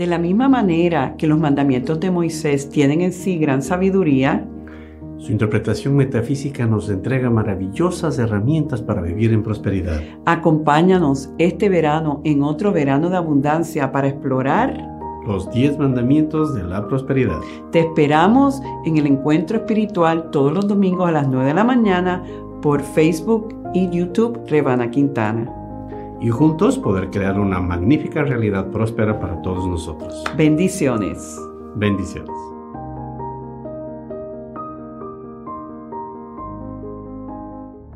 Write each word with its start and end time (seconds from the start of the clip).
De 0.00 0.06
la 0.06 0.16
misma 0.16 0.48
manera 0.48 1.14
que 1.18 1.26
los 1.26 1.38
mandamientos 1.38 2.00
de 2.00 2.10
Moisés 2.10 2.70
tienen 2.70 3.02
en 3.02 3.12
sí 3.12 3.36
gran 3.36 3.60
sabiduría, 3.60 4.48
su 5.18 5.30
interpretación 5.30 5.94
metafísica 5.94 6.64
nos 6.64 6.88
entrega 6.88 7.28
maravillosas 7.28 8.18
herramientas 8.18 8.80
para 8.80 9.02
vivir 9.02 9.34
en 9.34 9.42
prosperidad. 9.42 10.00
Acompáñanos 10.24 11.28
este 11.36 11.68
verano 11.68 12.22
en 12.24 12.42
otro 12.42 12.72
verano 12.72 13.10
de 13.10 13.18
abundancia 13.18 13.92
para 13.92 14.08
explorar 14.08 14.74
los 15.26 15.50
10 15.50 15.76
mandamientos 15.76 16.54
de 16.54 16.64
la 16.64 16.88
prosperidad. 16.88 17.38
Te 17.70 17.80
esperamos 17.80 18.62
en 18.86 18.96
el 18.96 19.06
encuentro 19.06 19.58
espiritual 19.58 20.30
todos 20.30 20.50
los 20.50 20.66
domingos 20.66 21.10
a 21.10 21.12
las 21.12 21.28
9 21.28 21.48
de 21.48 21.54
la 21.54 21.64
mañana 21.64 22.24
por 22.62 22.80
Facebook 22.80 23.54
y 23.74 23.90
YouTube 23.90 24.40
Rebana 24.48 24.90
Quintana. 24.90 25.59
Y 26.20 26.28
juntos 26.28 26.78
poder 26.78 27.10
crear 27.10 27.40
una 27.40 27.60
magnífica 27.60 28.22
realidad 28.22 28.70
próspera 28.70 29.18
para 29.18 29.40
todos 29.42 29.66
nosotros. 29.66 30.22
Bendiciones. 30.36 31.40
Bendiciones. 31.76 32.49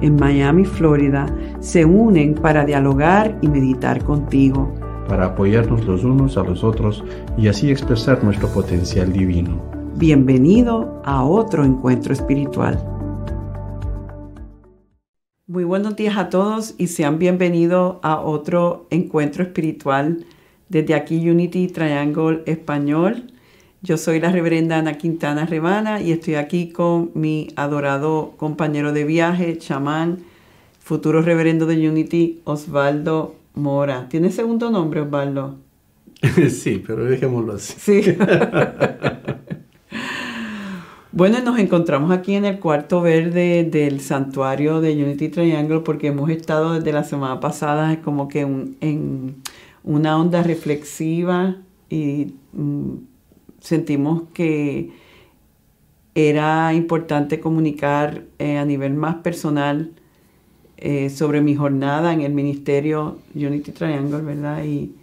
en 0.00 0.16
Miami, 0.16 0.64
Florida, 0.64 1.26
se 1.60 1.84
unen 1.84 2.34
para 2.34 2.64
dialogar 2.64 3.38
y 3.42 3.48
meditar 3.48 4.02
contigo. 4.04 4.72
Para 5.08 5.26
apoyarnos 5.26 5.84
los 5.84 6.04
unos 6.04 6.36
a 6.36 6.42
los 6.42 6.62
otros 6.64 7.04
y 7.36 7.48
así 7.48 7.70
expresar 7.70 8.22
nuestro 8.22 8.48
potencial 8.48 9.12
divino. 9.12 9.60
Bienvenido 9.96 11.02
a 11.04 11.24
otro 11.24 11.64
encuentro 11.64 12.12
espiritual. 12.12 12.82
Muy 15.46 15.64
buenos 15.64 15.96
días 15.96 16.16
a 16.16 16.28
todos 16.28 16.74
y 16.78 16.86
sean 16.86 17.18
bienvenidos 17.18 17.96
a 18.02 18.20
otro 18.20 18.86
encuentro 18.90 19.42
espiritual 19.42 20.24
desde 20.68 20.94
aquí 20.94 21.28
Unity 21.28 21.66
Triangle 21.66 22.42
Español 22.46 23.32
yo 23.82 23.96
soy 23.96 24.20
la 24.20 24.30
reverenda 24.30 24.78
Ana 24.78 24.98
Quintana 24.98 25.46
Rebana 25.46 26.02
y 26.02 26.12
estoy 26.12 26.34
aquí 26.34 26.68
con 26.70 27.10
mi 27.14 27.48
adorado 27.56 28.34
compañero 28.36 28.92
de 28.92 29.04
viaje, 29.04 29.56
chamán, 29.56 30.18
futuro 30.80 31.22
reverendo 31.22 31.64
de 31.66 31.88
Unity, 31.88 32.40
Osvaldo 32.44 33.36
Mora. 33.54 34.08
¿Tiene 34.08 34.30
segundo 34.30 34.70
nombre, 34.70 35.00
Osvaldo? 35.00 35.56
Sí, 36.50 36.82
pero 36.86 37.04
dejémoslo 37.04 37.54
así. 37.54 37.74
Sí. 37.78 38.02
bueno, 41.12 41.40
nos 41.40 41.58
encontramos 41.58 42.10
aquí 42.10 42.34
en 42.34 42.44
el 42.44 42.58
cuarto 42.58 43.00
verde 43.00 43.64
del 43.64 44.00
santuario 44.00 44.82
de 44.82 45.02
Unity 45.02 45.30
Triangle 45.30 45.80
porque 45.80 46.08
hemos 46.08 46.28
estado 46.28 46.74
desde 46.74 46.92
la 46.92 47.04
semana 47.04 47.40
pasada 47.40 48.02
como 48.02 48.28
que 48.28 48.40
en 48.42 49.36
una 49.82 50.18
onda 50.18 50.42
reflexiva 50.42 51.56
y 51.88 52.34
mm, 52.52 53.09
sentimos 53.60 54.24
que 54.34 54.90
era 56.14 56.74
importante 56.74 57.40
comunicar 57.40 58.24
eh, 58.38 58.58
a 58.58 58.64
nivel 58.64 58.94
más 58.94 59.16
personal 59.16 59.92
eh, 60.76 61.10
sobre 61.10 61.40
mi 61.40 61.54
jornada 61.54 62.12
en 62.12 62.22
el 62.22 62.32
ministerio 62.32 63.18
Unity 63.34 63.72
Triangle, 63.72 64.22
¿verdad? 64.22 64.64
Y, 64.64 64.96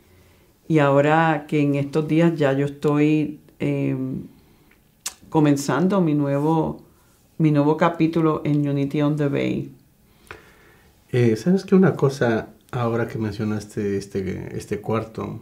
ahora 0.79 1.45
que 1.47 1.61
en 1.61 1.75
estos 1.75 2.09
días 2.09 2.35
ya 2.35 2.51
yo 2.51 2.65
estoy 2.65 3.39
em, 3.59 4.23
comenzando 5.29 6.01
mi 6.01 6.13
nuevo, 6.13 6.81
mi 7.37 7.51
nuevo 7.51 7.77
capítulo 7.77 8.41
en 8.43 8.67
Unity 8.67 9.01
on 9.01 9.15
the 9.15 9.29
Bay. 9.29 9.71
Eh, 11.11 11.37
¿Sabes 11.37 11.63
qué? 11.63 11.73
Una 11.73 11.95
cosa, 11.95 12.49
ahora 12.71 13.07
que 13.07 13.17
mencionaste 13.17 13.97
este, 13.97 14.57
este 14.57 14.81
cuarto, 14.81 15.39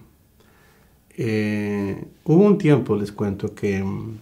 eh, 1.18 2.06
hubo 2.24 2.44
un 2.44 2.58
tiempo, 2.58 2.96
les 2.96 3.12
cuento, 3.12 3.54
que 3.54 3.84
mm, 3.84 4.18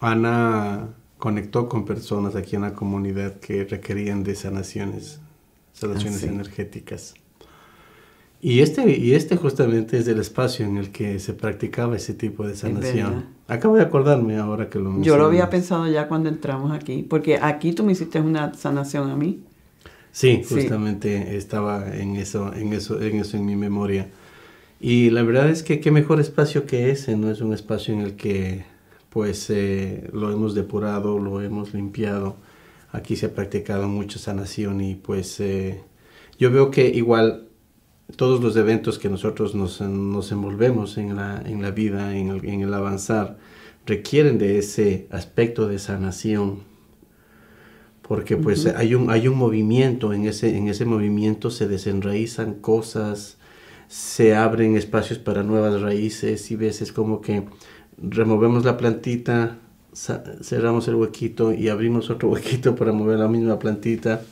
Ana 0.00 0.88
conectó 1.18 1.68
con 1.68 1.84
personas 1.84 2.36
aquí 2.36 2.56
en 2.56 2.62
la 2.62 2.74
comunidad 2.74 3.36
que 3.40 3.64
requerían 3.64 4.22
de 4.22 4.34
sanaciones, 4.34 5.20
sanaciones 5.72 6.22
ah, 6.24 6.26
energéticas. 6.26 7.14
Y 8.40 8.60
este, 8.60 8.96
y 8.96 9.14
este 9.14 9.36
justamente 9.36 9.98
es 9.98 10.06
el 10.08 10.20
espacio 10.20 10.66
en 10.66 10.76
el 10.76 10.90
que 10.90 11.18
se 11.18 11.32
practicaba 11.32 11.96
ese 11.96 12.12
tipo 12.12 12.46
de 12.46 12.54
sanación. 12.54 13.26
Acabo 13.48 13.76
de 13.76 13.82
acordarme 13.82 14.36
ahora 14.36 14.68
que 14.68 14.78
lo 14.78 14.90
mencionas. 14.90 15.06
Yo 15.06 15.16
lo 15.16 15.26
había 15.26 15.48
pensado 15.48 15.88
ya 15.88 16.06
cuando 16.06 16.28
entramos 16.28 16.72
aquí, 16.72 17.02
porque 17.02 17.38
aquí 17.40 17.72
tú 17.72 17.82
me 17.82 17.92
hiciste 17.92 18.20
una 18.20 18.52
sanación 18.54 19.10
a 19.10 19.16
mí. 19.16 19.40
Sí, 20.12 20.42
justamente 20.48 21.36
estaba 21.36 21.94
en 21.94 22.16
eso, 22.16 22.52
en 22.54 22.72
eso, 22.72 23.00
en 23.00 23.16
eso 23.16 23.36
en 23.36 23.46
mi 23.46 23.56
memoria. 23.56 24.08
Y 24.80 25.10
la 25.10 25.22
verdad 25.22 25.50
es 25.50 25.62
que 25.62 25.80
qué 25.80 25.90
mejor 25.90 26.20
espacio 26.20 26.66
que 26.66 26.90
ese, 26.90 27.16
¿no? 27.16 27.30
Es 27.30 27.40
un 27.40 27.52
espacio 27.52 27.94
en 27.94 28.00
el 28.00 28.16
que 28.16 28.64
pues 29.10 29.48
eh, 29.48 30.10
lo 30.12 30.30
hemos 30.30 30.54
depurado, 30.54 31.18
lo 31.18 31.40
hemos 31.40 31.72
limpiado. 31.72 32.36
Aquí 32.92 33.16
se 33.16 33.26
ha 33.26 33.34
practicado 33.34 33.88
mucha 33.88 34.18
sanación 34.18 34.80
y 34.80 34.94
pues 34.94 35.40
eh, 35.40 35.80
yo 36.38 36.50
veo 36.50 36.70
que 36.70 36.88
igual 36.88 37.48
todos 38.16 38.42
los 38.42 38.56
eventos 38.56 38.98
que 38.98 39.08
nosotros 39.08 39.54
nos, 39.54 39.80
nos 39.80 40.30
envolvemos 40.32 40.98
en 40.98 41.16
la, 41.16 41.42
en 41.44 41.62
la 41.62 41.70
vida, 41.70 42.16
en 42.16 42.28
el, 42.28 42.44
en 42.44 42.60
el 42.60 42.74
avanzar, 42.74 43.38
requieren 43.86 44.38
de 44.38 44.58
ese 44.58 45.08
aspecto 45.10 45.66
de 45.66 45.78
sanación 45.78 46.76
porque 48.06 48.36
pues 48.36 48.66
hay, 48.66 48.94
un, 48.94 49.10
hay 49.10 49.26
un 49.26 49.36
movimiento, 49.36 50.12
en 50.12 50.26
ese, 50.26 50.56
en 50.56 50.68
ese 50.68 50.84
movimiento 50.84 51.50
se 51.50 51.66
desenraizan 51.66 52.54
cosas, 52.54 53.36
se 53.88 54.34
abren 54.34 54.76
espacios 54.76 55.18
para 55.18 55.42
nuevas 55.42 55.80
raíces 55.80 56.50
y 56.50 56.56
veces 56.56 56.92
como 56.92 57.20
que 57.20 57.44
removemos 57.98 58.64
la 58.64 58.76
plantita, 58.76 59.58
cerramos 60.42 60.88
el 60.88 60.96
huequito 60.96 61.52
y 61.52 61.68
abrimos 61.68 62.10
otro 62.10 62.28
huequito 62.30 62.74
para 62.74 62.92
mover 62.92 63.18
la 63.18 63.28
misma 63.28 63.58
plantita. 63.58 64.22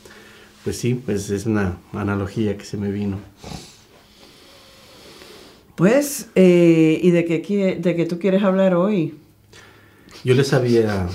Pues 0.65 0.79
sí, 0.79 0.95
pues 0.95 1.29
es 1.31 1.45
una 1.47 1.79
analogía 1.93 2.57
que 2.57 2.65
se 2.65 2.79
me 2.79 2.91
vino. 2.91 3.19
Pues, 5.75 6.31
eh, 6.35 7.01
¿y 7.03 7.11
de 7.11 7.25
qué, 7.25 7.77
de 7.81 7.97
qué 7.97 8.07
tú 8.07 8.19
quieres 8.19 8.43
hablar 8.43 8.75
hoy? 8.75 9.15
Yo 10.25 10.35
les 10.35 10.55
había 10.55 11.09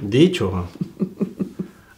dicho 0.00 0.66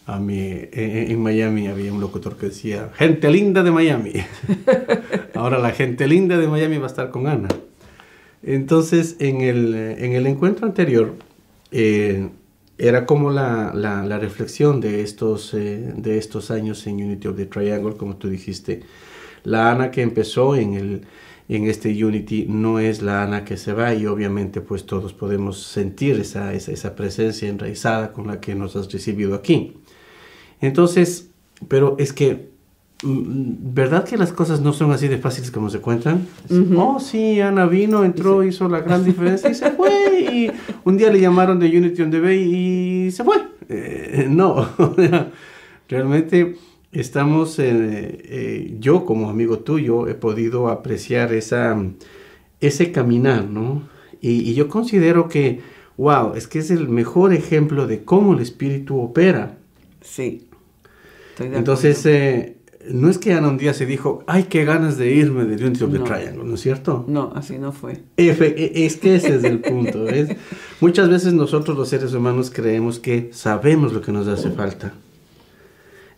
a 0.06 0.21
mí, 0.21 0.39
en, 0.72 1.21
Miami 1.21 1.66
había 1.66 1.93
un 1.93 2.00
locutor 2.00 2.37
que 2.37 2.47
decía, 2.47 2.91
gente 2.95 3.28
linda 3.28 3.65
de 3.65 3.72
Miami. 3.72 4.12
Ahora 5.36 5.58
la 5.58 5.70
gente 5.70 6.06
linda 6.06 6.38
de 6.38 6.48
Miami 6.48 6.78
va 6.78 6.84
a 6.84 6.88
estar 6.88 7.10
con 7.10 7.26
Ana. 7.26 7.48
Entonces, 8.42 9.16
en 9.19 9.41
el, 9.41 9.74
en 9.74 10.12
el 10.12 10.26
encuentro 10.26 10.66
anterior, 10.66 11.14
eh, 11.72 12.28
era 12.78 13.06
como 13.06 13.30
la, 13.30 13.72
la, 13.74 14.19
reflexión 14.19 14.80
de 14.80 15.02
estos, 15.02 15.54
eh, 15.54 15.92
de 15.97 16.19
estos 16.19 16.50
años 16.50 16.86
en 16.86 16.97
Unity 16.97 17.28
of 17.28 17.36
the 17.36 17.47
Triangle, 17.47 17.97
como 17.97 18.16
tú 18.16 18.28
dijiste. 18.28 18.82
La 19.44 19.70
Ana 19.70 19.91
que 19.91 20.02
empezó 20.02 20.56
en, 20.56 20.74
el, 20.74 21.02
en 21.48 21.66
este 21.66 22.04
Unity 22.04 22.47
no 22.48 22.78
es 22.78 23.03
la 23.03 23.22
Ana 23.22 23.44
que 23.44 23.56
se 23.56 23.72
va 23.72 23.94
y 23.94 24.06
obviamente 24.06 24.60
pues 24.60 24.84
todos 24.84 25.12
podemos 25.12 25.62
sentir 25.62 26.18
esa, 26.20 26.53
esa, 26.53 26.72
esa 26.72 26.94
presencia 26.97 27.48
enraizada 27.48 28.12
con 28.12 28.27
la 28.27 28.41
que 28.41 28.54
nos 28.54 28.77
has 28.77 28.92
recibido 28.92 29.34
aquí. 29.34 29.74
Entonces, 30.60 31.30
pero 31.68 31.97
es 31.98 32.12
que, 32.12 32.50
¿verdad 33.03 34.04
que 34.04 34.16
las 34.16 34.33
cosas 34.33 34.60
no 34.60 34.72
son 34.72 34.91
así 34.91 35.09
de 35.09 35.19
fáciles 35.19 35.51
como 35.51 35.69
se 35.69 35.81
cuentan? 35.81 36.27
Oh, 36.77 36.98
sí, 36.98 37.41
Ana 37.41 37.66
vino, 37.66 38.04
entró, 38.04 38.43
hizo 38.43 38.69
la 38.69 38.81
gran 38.81 39.04
diferencia 39.04 39.51
y 39.51 39.54
se 39.54 39.71
fue. 39.72 40.21
Y 40.33 40.51
un 40.84 40.97
día 40.97 41.10
le 41.10 41.21
llamaron 41.21 41.59
de 41.59 41.66
Unity 41.66 42.03
on 42.03 42.10
the 42.10 42.21
Bay 42.21 43.07
y 43.07 43.10
se 43.10 43.25
fue. 43.25 43.37
Eh, 43.69 44.27
no, 44.28 44.69
realmente 45.89 46.57
estamos, 46.93 47.59
eh, 47.59 48.77
yo 48.81 49.04
como 49.04 49.28
amigo 49.28 49.59
tuyo 49.59 50.09
he 50.09 50.15
podido 50.15 50.69
apreciar 50.69 51.34
esa, 51.34 51.77
ese 52.60 52.92
caminar, 52.92 53.45
¿no? 53.45 53.89
Y, 54.22 54.51
y 54.51 54.54
yo 54.54 54.69
considero 54.69 55.28
que, 55.28 55.60
wow, 55.99 56.33
es 56.34 56.47
que 56.47 56.60
es 56.60 56.71
el 56.71 56.89
mejor 56.89 57.34
ejemplo 57.34 57.87
de 57.87 58.04
cómo 58.04 58.33
el 58.33 58.41
espíritu 58.41 58.99
opera. 58.99 59.59
Sí. 60.01 60.49
Entonces, 61.39 62.07
eh, 62.07 62.55
no 62.91 63.10
es 63.10 63.18
que 63.18 63.33
Ana 63.33 63.48
un 63.48 63.59
día 63.59 63.74
se 63.74 63.86
dijo, 63.86 64.22
ay, 64.27 64.44
qué 64.44 64.65
ganas 64.65 64.97
de 64.97 65.12
irme 65.12 65.44
del 65.44 65.65
Unity 65.65 65.84
of 65.84 65.92
the 65.92 65.98
Triangle, 65.98 66.44
¿no 66.44 66.54
es 66.54 66.60
cierto? 66.60 67.04
No, 67.09 67.33
así 67.34 67.59
no 67.59 67.72
fue. 67.72 68.03
E, 68.16 68.30
es 68.74 68.97
que 68.97 69.16
ese 69.16 69.36
es 69.36 69.44
el 69.44 69.60
punto. 69.60 70.06
Muchas 70.80 71.09
veces 71.09 71.33
nosotros 71.33 71.77
los 71.77 71.88
seres 71.88 72.12
humanos 72.15 72.50
creemos 72.50 72.98
que 72.98 73.30
sabemos 73.33 73.92
lo 73.92 74.00
que 74.00 74.12
nos 74.12 74.28
hace 74.28 74.50
falta 74.50 74.94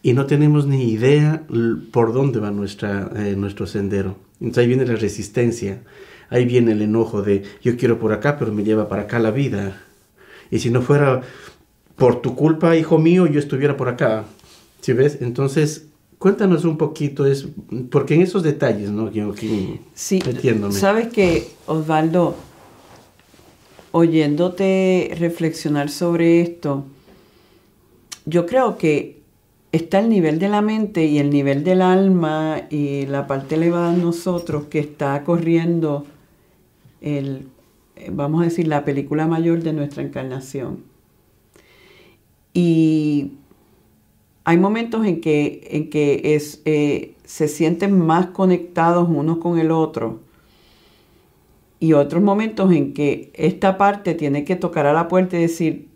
y 0.03 0.13
no 0.13 0.27
tenemos 0.27 0.67
ni 0.67 0.91
idea 0.91 1.43
por 1.93 2.13
dónde 2.13 2.39
va 2.39 2.51
nuestra, 2.51 3.11
eh, 3.17 3.35
nuestro 3.37 3.67
sendero. 3.67 4.17
Entonces 4.41 4.63
ahí 4.63 4.69
viene 4.69 4.87
la 4.87 4.97
resistencia, 4.97 5.83
ahí 6.31 6.45
viene 6.45 6.73
el 6.73 6.83
enojo 6.83 7.23
de 7.23 7.43
yo 7.63 7.77
quiero 7.77 7.99
por 7.99 8.13
acá, 8.13 8.39
pero 8.39 8.53
me 8.53 8.65
lleva 8.65 8.89
para 8.89 9.03
acá 9.03 9.19
la 9.19 9.31
vida. 9.31 9.83
Y 10.51 10.61
si 10.61 10.71
no 10.71 10.83
fuera 10.83 11.23
por 11.97 12.23
tu 12.23 12.37
culpa, 12.37 12.77
hijo 12.77 12.99
mío, 12.99 13.27
yo 13.27 13.41
estuviera 13.41 13.77
por 13.77 13.89
acá. 13.89 14.25
¿Sí 14.81 14.93
ves? 14.93 15.19
Entonces, 15.21 15.88
cuéntanos 16.19 16.65
un 16.65 16.77
poquito, 16.77 17.27
es, 17.27 17.49
porque 17.91 18.15
en 18.15 18.23
esos 18.23 18.43
detalles, 18.43 18.91
¿no? 18.91 19.11
sí, 19.95 20.21
sabes 20.71 21.09
que, 21.09 21.49
Osvaldo, 21.67 22.37
oyéndote 23.93 25.15
reflexionar 25.19 25.91
sobre 25.91 26.41
esto, 26.41 26.85
yo 28.27 28.47
creo 28.47 28.77
que 28.77 29.19
está 29.73 30.01
el 30.01 30.09
nivel 30.09 30.39
de 30.39 30.49
la 30.49 30.61
mente 30.61 31.05
y 31.05 31.19
el 31.19 31.31
nivel 31.31 31.65
del 31.65 31.83
alma 31.83 32.63
y 32.71 33.07
la 33.07 33.27
parte 33.27 33.55
elevada 33.55 33.93
de 33.93 34.03
nosotros 34.03 34.65
que 34.65 34.81
está 34.81 35.23
corriendo 35.25 36.07
el, 37.01 37.47
vamos 38.11 38.43
a 38.43 38.45
decir, 38.45 38.67
la 38.67 38.85
película 38.85 39.27
mayor 39.27 39.63
de 39.63 39.73
nuestra 39.73 40.03
encarnación. 40.03 40.85
Y 42.55 43.33
hay 44.49 44.57
momentos 44.57 45.05
en 45.05 45.21
que, 45.21 45.69
en 45.73 45.91
que 45.91 46.35
es, 46.35 46.63
eh, 46.65 47.13
se 47.23 47.49
sienten 47.49 48.01
más 48.01 48.29
conectados 48.29 49.07
unos 49.07 49.37
con 49.37 49.59
el 49.59 49.71
otro 49.71 50.21
y 51.81 51.93
otros 51.93 52.23
momentos 52.23 52.73
en 52.73 52.95
que 52.95 53.31
esta 53.35 53.77
parte 53.77 54.15
tiene 54.15 54.47
que 54.47 54.57
tocar 54.57 54.87
a 54.87 54.95
la 54.95 55.07
puerta 55.07 55.37
y 55.37 55.43
decir, 55.43 55.89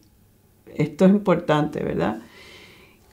esto 0.77 1.07
es 1.07 1.13
importante, 1.13 1.83
¿verdad? 1.83 2.21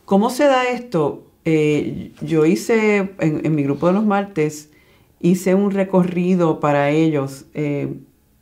¿Cómo 0.04 0.30
se 0.30 0.44
da 0.44 0.68
esto? 0.68 1.24
Eh, 1.46 2.12
yo 2.20 2.46
hice, 2.46 3.14
en, 3.20 3.56
mi 3.56 3.64
grupo 3.64 3.88
de 3.88 3.94
los 3.94 4.06
martes, 4.06 4.72
hice 5.22 5.56
un 5.56 5.72
recorrido 5.72 6.60
para 6.60 6.90
ellos 6.90 7.46
eh, 7.54 7.94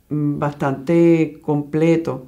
bastante 0.08 1.38
completo 1.42 2.26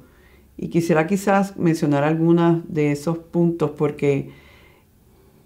y 0.55 0.69
quisiera 0.69 1.07
quizás 1.07 1.57
mencionar 1.57 2.05
algunos 2.05 2.61
de 2.73 2.93
esos 2.93 3.17
puntos 3.17 3.71
porque 3.71 4.39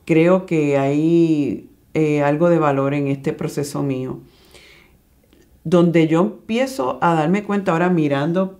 creo 0.05 0.45
que 0.45 0.77
hay 0.77 1.69
eh, 1.93 2.21
algo 2.21 2.49
de 2.49 2.59
valor 2.59 2.93
en 2.93 3.07
este 3.07 3.33
proceso 3.33 3.83
mío. 3.83 4.19
Donde 5.63 6.07
yo 6.07 6.21
empiezo 6.21 6.99
a 7.01 7.15
darme 7.15 7.43
cuenta 7.43 7.71
ahora 7.71 7.89
mirando 7.89 8.59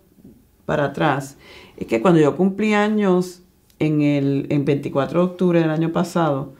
para 0.66 0.86
atrás, 0.86 1.38
es 1.78 1.88
que 1.88 2.02
cuando 2.02 2.20
yo 2.20 2.36
cumplí 2.36 2.74
años 2.74 3.42
en 3.78 4.02
el 4.02 4.48
24 4.50 5.20
de 5.20 5.26
octubre 5.26 5.60
del 5.60 5.70
año 5.70 5.92
pasado, 5.92 6.54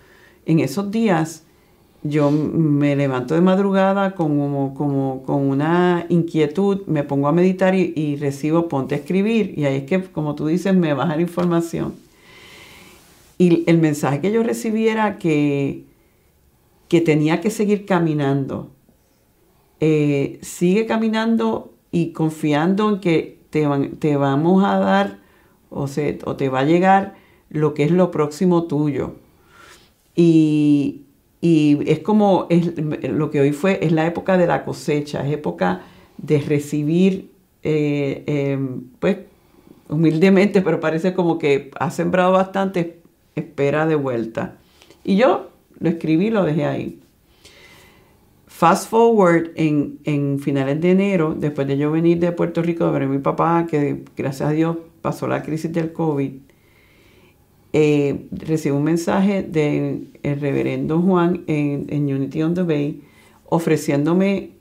en 0.46 0.60
esos 0.60 0.92
días 0.92 1.44
yo 2.04 2.30
me 2.30 2.96
levanto 2.96 3.34
de 3.34 3.42
madrugada 3.42 4.14
como, 4.14 4.76
como, 4.76 5.24
con 5.24 5.42
una 5.50 6.06
inquietud, 6.10 6.82
me 6.86 7.04
pongo 7.04 7.28
a 7.28 7.32
meditar 7.32 7.74
y, 7.74 7.94
y, 7.96 8.16
recibo 8.18 8.68
ponte 8.68 8.94
a 8.94 9.00
escribir. 9.00 9.58
Y 9.58 9.66
ahí 9.66 9.78
es 9.78 9.84
que, 9.86 10.04
como 10.04 10.36
tú 10.36 10.46
dices, 10.46 10.76
me 10.76 10.94
baja 10.94 11.16
la 11.16 11.24
información. 11.24 12.05
Y 13.38 13.64
el 13.70 13.80
mensaje 13.80 14.22
que 14.22 14.32
yo 14.32 14.44
recibí 14.44 14.88
era 14.88 15.18
que, 15.18 15.84
que 16.88 17.02
tenía 17.02 17.42
que 17.42 17.50
seguir 17.50 17.86
caminando. 17.86 18.72
Eh, 19.80 20.40
sigue 20.42 20.86
caminando 20.86 21.74
y 21.92 22.12
confiando 22.12 22.90
en 22.90 23.00
que 23.00 23.40
te, 23.50 23.68
te 24.00 24.16
vamos 24.16 24.64
a 24.64 24.78
dar 24.80 25.20
o, 25.70 25.88
se, 25.88 26.20
o 26.26 26.36
te 26.36 26.50
va 26.50 26.60
a 26.60 26.66
llegar 26.66 27.16
lo 27.50 27.74
que 27.74 27.84
es 27.84 27.92
lo 27.92 28.12
próximo 28.12 28.64
tuyo. 28.64 29.16
Y, 30.16 31.04
y 31.42 31.80
es 31.90 32.00
como 32.00 32.48
es, 32.50 32.74
lo 33.04 33.30
que 33.30 33.42
hoy 33.42 33.52
fue, 33.52 33.80
es 33.82 33.92
la 33.92 34.08
época 34.08 34.38
de 34.38 34.48
la 34.48 34.64
cosecha, 34.64 35.26
es 35.28 35.34
época 35.34 35.84
de 36.18 36.40
recibir, 36.40 37.32
eh, 37.64 38.24
em, 38.26 38.84
pues 39.00 39.18
humildemente, 39.90 40.62
pero 40.62 40.80
parece 40.80 41.14
como 41.14 41.38
que 41.38 41.72
ha 41.80 41.92
sembrado 41.92 42.32
bastante, 42.32 42.95
espera 43.36 43.86
de 43.86 43.96
vuelta. 43.96 44.58
Y 45.04 45.18
yo 45.18 45.50
lo 45.80 45.90
escribí, 45.90 46.30
lo 46.30 46.44
dejé 46.44 46.66
ahí. 46.66 47.00
Fast 48.48 48.90
forward 48.90 49.52
en, 49.56 50.00
en, 50.06 50.40
finales 50.40 50.80
de 50.80 50.92
enero, 50.92 51.36
después 51.38 51.68
de 51.68 51.78
yo 51.78 51.92
venir 51.92 52.20
de 52.20 52.32
Puerto 52.32 52.62
Rico 52.62 52.86
a 52.86 52.92
ver 52.92 53.04
a 53.04 53.08
mi 53.08 53.20
papá, 53.20 53.68
que 53.70 54.04
gracias 54.16 54.50
a 54.50 54.52
Dios 54.54 54.78
pasó 55.02 55.28
la 55.28 55.44
crisis 55.44 55.72
del 55.74 55.92
COVID, 55.92 56.32
eh, 57.74 58.28
recibí 58.32 58.74
un 58.74 58.86
mensaje 58.86 59.44
del 59.44 60.08
reverendo 60.24 61.02
Juan 61.02 61.44
en, 61.48 61.88
en, 61.90 62.06
Unity 62.06 62.42
on 62.42 62.54
the 62.54 62.64
Bay 62.64 63.02
ofreciéndome 63.48 64.52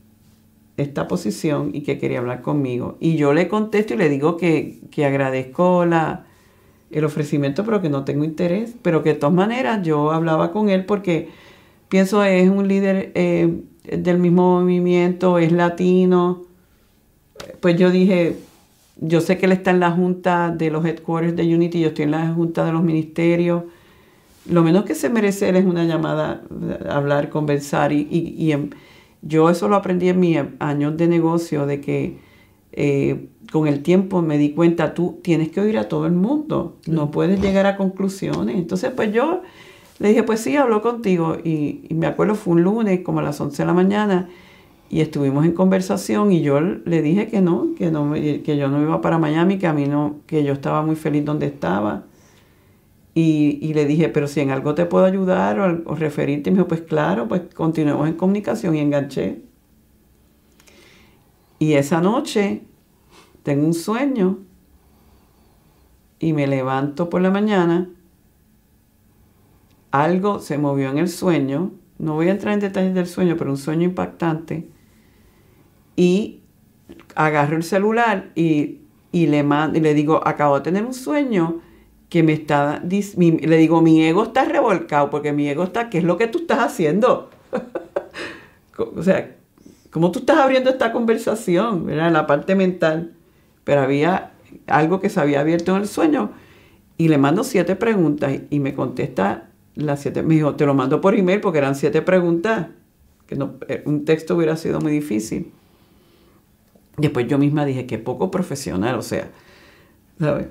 esta 0.77 1.07
posición 1.07 1.71
y 1.73 1.83
que 1.83 1.99
quería 1.99 2.19
hablar 2.19 2.43
conmigo. 2.43 2.97
Y 2.99 3.15
yo 3.15 3.33
le 3.33 3.47
contesto 3.47 3.95
y 3.95 3.99
le 3.99 4.09
digo 4.09 4.37
que, 4.37 4.81
que 4.91 5.05
agradezco 5.05 5.85
la, 5.85 6.27
el 6.95 7.05
ofrecimiento, 7.05 7.65
pero 7.65 7.83
que 7.83 7.91
no 7.91 8.05
tengo 8.05 8.25
interés, 8.25 8.75
pero 8.83 9.03
que 9.03 9.11
de 9.11 9.15
todas 9.17 9.35
maneras 9.35 9.85
yo 9.85 10.13
hablaba 10.13 10.53
con 10.53 10.71
él 10.71 10.87
porque 10.87 11.29
pienso 11.89 12.23
es 12.23 12.49
un 12.49 12.69
líder 12.69 13.11
eh, 13.17 13.53
del 13.85 14.19
mismo 14.19 14.61
movimiento, 14.61 15.39
es 15.39 15.51
latino. 15.51 16.45
Pues 17.61 17.77
yo 17.77 17.91
dije, 17.91 18.37
yo 19.01 19.21
sé 19.21 19.39
que 19.39 19.47
él 19.47 19.53
está 19.53 19.73
en 19.73 19.81
la 19.81 19.91
junta 19.91 20.55
de 20.57 20.71
los 20.71 20.85
headquarters 20.85 21.35
de 21.35 21.53
Unity, 21.53 21.81
yo 21.81 21.89
estoy 21.89 22.05
en 22.05 22.13
la 22.13 22.29
junta 22.33 22.65
de 22.65 22.73
los 22.73 22.85
ministerios. 22.85 23.65
Lo 24.49 24.63
menos 24.63 24.85
que 24.85 24.95
se 24.95 25.09
merece 25.09 25.49
él 25.49 25.57
es 25.57 25.65
una 25.65 25.85
llamada, 25.85 26.43
hablar, 26.89 27.29
conversar. 27.29 27.93
Y, 27.93 28.07
y, 28.09 28.53
y 28.53 28.71
yo 29.23 29.51
eso 29.51 29.69
lo 29.69 29.75
aprendí 29.75 30.09
en 30.11 30.21
mis 30.21 30.39
años 30.61 30.97
de 30.97 31.09
negocio, 31.09 31.67
de 31.67 31.81
que 31.81 32.19
eh, 32.71 33.29
con 33.55 33.69
el 33.69 33.85
tiempo 33.85 34.21
me 34.21 34.37
di 34.37 34.51
cuenta, 34.51 34.95
tú 34.95 35.21
tienes 35.23 35.49
que 35.49 35.61
oír 35.61 35.79
a 35.79 35.89
todo 35.89 36.07
el 36.07 36.13
mundo, 36.13 36.75
no 36.89 37.13
puedes 37.13 37.41
llegar 37.41 37.67
a 37.67 37.77
conclusiones. 37.77 38.57
Entonces, 38.57 38.91
pues 38.91 39.13
yo 39.13 39.43
le 40.01 40.09
dije, 40.09 40.25
pues 40.25 40.41
sí, 40.41 40.57
hablo 40.57 40.83
contigo. 40.83 41.37
Y, 41.45 41.87
me 41.91 42.09
acuerdo, 42.09 42.35
fue 42.35 42.55
un 42.55 42.65
lunes, 42.65 43.03
como 43.05 43.21
a 43.21 43.23
las 43.23 43.41
11 43.41 43.63
de 43.63 43.65
la 43.65 43.73
mañana, 43.73 44.29
y 44.91 45.03
estuvimos 45.03 45.45
en 45.45 45.53
conversación 45.53 46.33
y 46.33 46.43
yo 46.43 46.59
le 46.61 47.01
dije 47.01 47.29
que 47.29 47.41
no, 47.43 47.77
que, 47.79 47.93
no 47.93 48.13
que 48.15 48.57
yo 48.59 48.67
no 48.67 48.83
iba 48.83 49.01
para 49.01 49.19
Miami, 49.19 49.57
que 49.57 49.69
a 49.69 49.73
mí 49.73 49.87
no, 49.87 50.17
que 50.27 50.43
yo 50.43 50.53
estaba 50.53 50.83
muy 50.83 50.97
feliz 50.97 51.25
donde 51.25 51.47
estaba. 51.47 52.07
Y, 53.15 53.73
le 53.73 53.85
dije, 53.87 54.09
pero 54.09 54.27
si 54.27 54.41
en 54.41 54.51
algo 54.51 54.75
te 54.75 54.85
puedo 54.85 55.05
ayudar 55.05 55.61
o, 55.61 55.93
o 55.93 55.95
referirte, 55.95 56.51
y 56.51 56.53
me 56.55 56.57
dijo, 56.57 56.67
pues 56.67 56.81
claro, 56.81 57.29
pues 57.29 57.43
continuemos 57.55 58.09
en 58.09 58.15
comunicación 58.15 58.75
y 58.75 58.81
enganché. 58.81 59.43
Y 61.61 61.75
esa 61.75 62.01
noche 62.01 62.63
tengo 63.45 63.65
un 63.67 63.75
sueño 63.75 64.39
y 66.19 66.33
me 66.33 66.49
levanto 66.49 67.09
por 67.09 67.21
la 67.21 67.31
mañana. 67.31 67.89
Algo 69.93 70.41
se 70.41 70.59
movió 70.59 70.91
en 70.91 70.99
el 70.99 71.09
sueño. 71.09 71.71
No 71.99 72.15
voy 72.15 72.29
a 72.29 72.33
entrar 72.33 72.55
en 72.55 72.61
detalles 72.61 72.95
del 72.95 73.07
sueño, 73.07 73.37
pero 73.39 73.51
un 73.51 73.57
sueño 73.57 73.85
impactante. 73.85 74.69
Y 75.95 76.41
agarro 77.15 77.57
el 77.57 77.63
celular 77.63 78.33
y, 78.35 78.81
le, 79.13 79.43
mando, 79.45 79.79
y 79.79 79.81
le 79.81 79.95
digo, 79.95 80.27
acabo 80.27 80.57
de 80.57 80.63
tener 80.63 80.85
un 80.85 80.95
sueño 80.95 81.61
que 82.09 82.25
me 82.25 82.33
está, 82.33 82.83
le 82.83 83.57
digo, 83.57 83.81
mi 83.81 84.03
ego 84.03 84.25
está 84.25 84.45
revolcado, 84.45 85.11
porque 85.11 85.33
mi 85.33 85.49
ego 85.49 85.63
está, 85.63 85.89
¿qué 85.91 85.99
es 85.99 86.05
lo 86.05 86.17
que 86.17 86.27
tú 86.27 86.39
estás 86.39 86.59
haciendo? 86.59 87.31
o 88.97 89.03
sea, 89.03 89.37
¿Cómo 89.95 90.11
tú 90.11 90.19
estás 90.19 90.39
abriendo 90.39 90.71
esta 90.71 90.91
conversación? 90.91 91.87
¿verdad? 91.87 92.11
La 92.11 92.27
parte 92.27 92.57
mental. 92.57 93.13
Pero 93.65 93.81
había 93.81 94.33
algo 94.67 95.01
que 95.01 95.11
se 95.11 95.21
había 95.21 95.41
abierto 95.41 95.75
en 95.75 95.83
el 95.83 95.89
sueño 95.89 96.33
y 96.97 97.09
le 97.09 97.19
mando 97.19 97.45
siete 97.45 97.77
preguntas 97.77 98.33
y 98.51 98.61
me 98.61 98.75
contesta 98.75 99.51
las 99.75 100.01
siete. 100.01 100.23
Me 100.23 100.35
dijo, 100.35 100.55
te 100.55 100.67
lo 100.67 100.75
mando 100.75 101.01
por 101.01 101.15
email 101.15 101.41
porque 101.41 101.59
eran 101.59 101.75
siete 101.75 102.03
preguntas. 102.03 102.69
Que 103.27 103.37
no, 103.37 103.55
eh, 103.69 103.83
un 103.87 104.05
texto 104.05 104.37
hubiera 104.37 104.57
sido 104.57 104.81
muy 104.81 104.93
difícil. 104.93 105.51
Después 106.97 107.27
yo 107.27 107.39
misma 107.39 107.65
dije, 107.65 107.87
qué 107.87 107.99
poco 107.99 108.31
profesional, 108.31 108.97
o 108.97 109.03
sea, 109.03 109.31
¿sabes? 110.19 110.47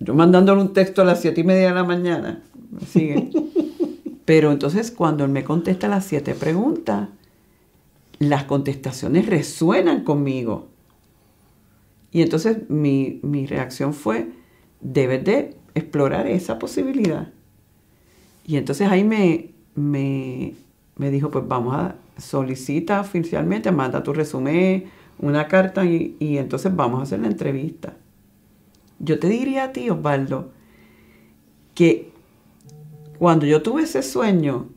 Yo 0.00 0.14
mandándole 0.14 0.60
un 0.60 0.72
texto 0.72 1.02
a 1.02 1.04
las 1.04 1.20
siete 1.20 1.42
y 1.42 1.44
media 1.44 1.68
de 1.68 1.74
la 1.74 1.84
mañana. 1.84 2.42
Sigue. 2.88 3.30
Pero 4.24 4.50
entonces 4.50 4.90
cuando 4.90 5.24
él 5.24 5.30
me 5.30 5.44
contesta 5.44 5.86
las 5.86 6.04
siete 6.04 6.34
preguntas, 6.34 7.08
las 8.18 8.44
contestaciones 8.44 9.26
resuenan 9.26 10.02
conmigo. 10.02 10.68
Y 12.16 12.22
entonces 12.22 12.70
mi, 12.70 13.20
reacción 13.46 13.92
fue, 13.92 14.30
debes 14.80 15.22
de 15.22 15.54
explorar 15.74 16.26
esa 16.26 16.58
posibilidad. 16.58 17.28
Y 18.46 18.56
entonces 18.56 18.88
ahí 18.88 19.04
me, 19.04 19.50
me, 19.74 20.54
me 20.96 21.10
dijo, 21.10 21.30
pues 21.30 21.46
vamos 21.46 21.74
a 21.74 21.96
solicita 22.16 23.02
oficialmente, 23.02 23.70
manda 23.70 24.02
tu 24.02 24.14
resumen, 24.14 24.84
una 25.18 25.46
carta 25.46 25.84
y, 25.84 26.16
y 26.18 26.38
entonces 26.38 26.74
vamos 26.74 27.00
a 27.00 27.02
hacer 27.02 27.20
la 27.20 27.26
entrevista. 27.26 27.98
Yo 28.98 29.18
te 29.18 29.28
diría 29.28 29.64
a 29.64 29.72
ti, 29.72 29.90
Osvaldo, 29.90 30.52
que 31.74 32.12
cuando 33.18 33.44
yo 33.44 33.60
tuve 33.60 33.82
ese 33.82 34.02
sueño 34.02 34.70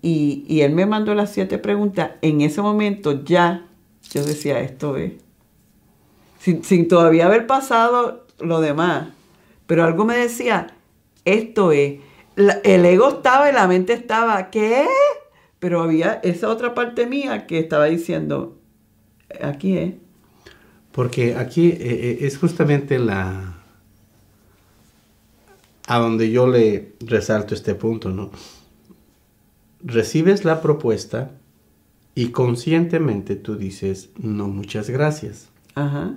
y, 0.00 0.44
y 0.46 0.60
él 0.60 0.76
me 0.76 0.86
mandó 0.86 1.12
las 1.16 1.32
siete 1.32 1.58
preguntas, 1.58 2.12
en 2.22 2.40
ese 2.40 2.62
momento 2.62 3.24
ya 3.24 3.66
yo 4.12 4.24
decía, 4.24 4.60
esto 4.60 4.96
es. 4.96 5.14
Sin, 6.42 6.64
sin 6.64 6.88
todavía 6.88 7.26
haber 7.26 7.46
pasado 7.46 8.26
lo 8.40 8.60
demás. 8.60 9.08
Pero 9.66 9.84
algo 9.84 10.04
me 10.04 10.16
decía, 10.16 10.74
esto 11.24 11.70
es. 11.70 12.00
La- 12.34 12.60
el 12.64 12.84
ego 12.84 13.08
estaba 13.08 13.48
y 13.48 13.52
la 13.52 13.68
mente 13.68 13.92
estaba, 13.92 14.50
¿qué? 14.50 14.86
Pero 15.60 15.82
había 15.82 16.14
esa 16.24 16.48
otra 16.48 16.74
parte 16.74 17.06
mía 17.06 17.46
que 17.46 17.60
estaba 17.60 17.84
diciendo, 17.84 18.58
aquí 19.40 19.78
es. 19.78 19.94
Porque 20.90 21.36
aquí 21.36 21.68
eh, 21.68 21.76
eh, 21.80 22.18
es 22.22 22.36
justamente 22.38 22.98
la... 22.98 23.58
a 25.86 25.98
donde 25.98 26.30
yo 26.32 26.46
le 26.48 26.94
resalto 27.00 27.54
este 27.54 27.74
punto, 27.76 28.10
¿no? 28.10 28.30
Recibes 29.84 30.44
la 30.44 30.60
propuesta 30.60 31.30
y 32.14 32.28
conscientemente 32.28 33.36
tú 33.36 33.56
dices, 33.56 34.10
no, 34.18 34.48
muchas 34.48 34.90
gracias, 34.90 35.48
Ajá. 35.74 36.14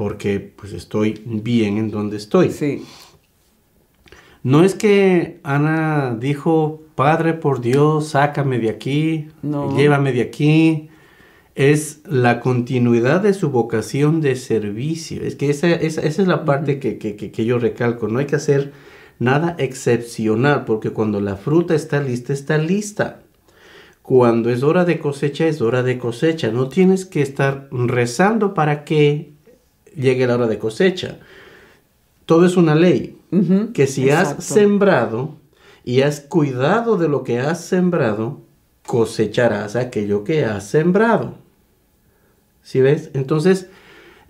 Porque 0.00 0.40
pues 0.40 0.72
estoy 0.72 1.20
bien 1.26 1.76
en 1.76 1.90
donde 1.90 2.16
estoy. 2.16 2.50
Sí. 2.52 2.86
No 4.42 4.64
es 4.64 4.74
que 4.74 5.40
Ana 5.42 6.16
dijo, 6.18 6.80
Padre 6.94 7.34
por 7.34 7.60
Dios, 7.60 8.08
sácame 8.08 8.58
de 8.58 8.70
aquí, 8.70 9.28
No. 9.42 9.76
llévame 9.76 10.14
de 10.14 10.22
aquí. 10.22 10.88
Es 11.54 12.00
la 12.06 12.40
continuidad 12.40 13.20
de 13.20 13.34
su 13.34 13.50
vocación 13.50 14.22
de 14.22 14.36
servicio. 14.36 15.20
Es 15.22 15.36
que 15.36 15.50
esa, 15.50 15.68
esa, 15.68 16.00
esa 16.00 16.22
es 16.22 16.28
la 16.28 16.46
parte 16.46 16.78
que, 16.78 16.96
que- 16.96 17.14
que- 17.16 17.30
que 17.30 17.44
yo 17.44 17.58
recalco. 17.58 18.08
No 18.08 18.20
hay 18.20 18.24
que 18.26 18.36
hacer 18.36 18.72
nada 19.18 19.54
excepcional, 19.58 20.64
porque 20.64 20.90
cuando 20.92 21.20
la 21.20 21.36
fruta 21.36 21.74
está 21.74 22.00
lista, 22.00 22.32
está 22.32 22.56
lista. 22.56 23.20
Cuando 24.00 24.48
es 24.48 24.62
hora 24.62 24.86
de 24.86 24.98
cosecha, 24.98 25.46
es 25.46 25.60
hora 25.60 25.82
de 25.82 25.98
cosecha. 25.98 26.50
No 26.50 26.70
tienes 26.70 27.04
que 27.04 27.20
estar 27.20 27.68
rezando 27.70 28.54
para 28.54 28.84
que 28.84 29.34
llegue 29.94 30.26
la 30.26 30.34
hora 30.34 30.46
de 30.46 30.58
cosecha. 30.58 31.18
Todo 32.26 32.46
es 32.46 32.56
una 32.56 32.74
ley 32.74 33.18
que 33.74 33.86
si 33.86 34.10
has 34.10 34.42
sembrado 34.42 35.36
y 35.84 36.02
has 36.02 36.20
cuidado 36.20 36.96
de 36.96 37.08
lo 37.08 37.24
que 37.24 37.38
has 37.38 37.64
sembrado, 37.64 38.40
cosecharás 38.86 39.76
aquello 39.76 40.24
que 40.24 40.44
has 40.44 40.68
sembrado. 40.68 41.34
¿Sí 42.62 42.80
ves? 42.80 43.10
Entonces, 43.14 43.68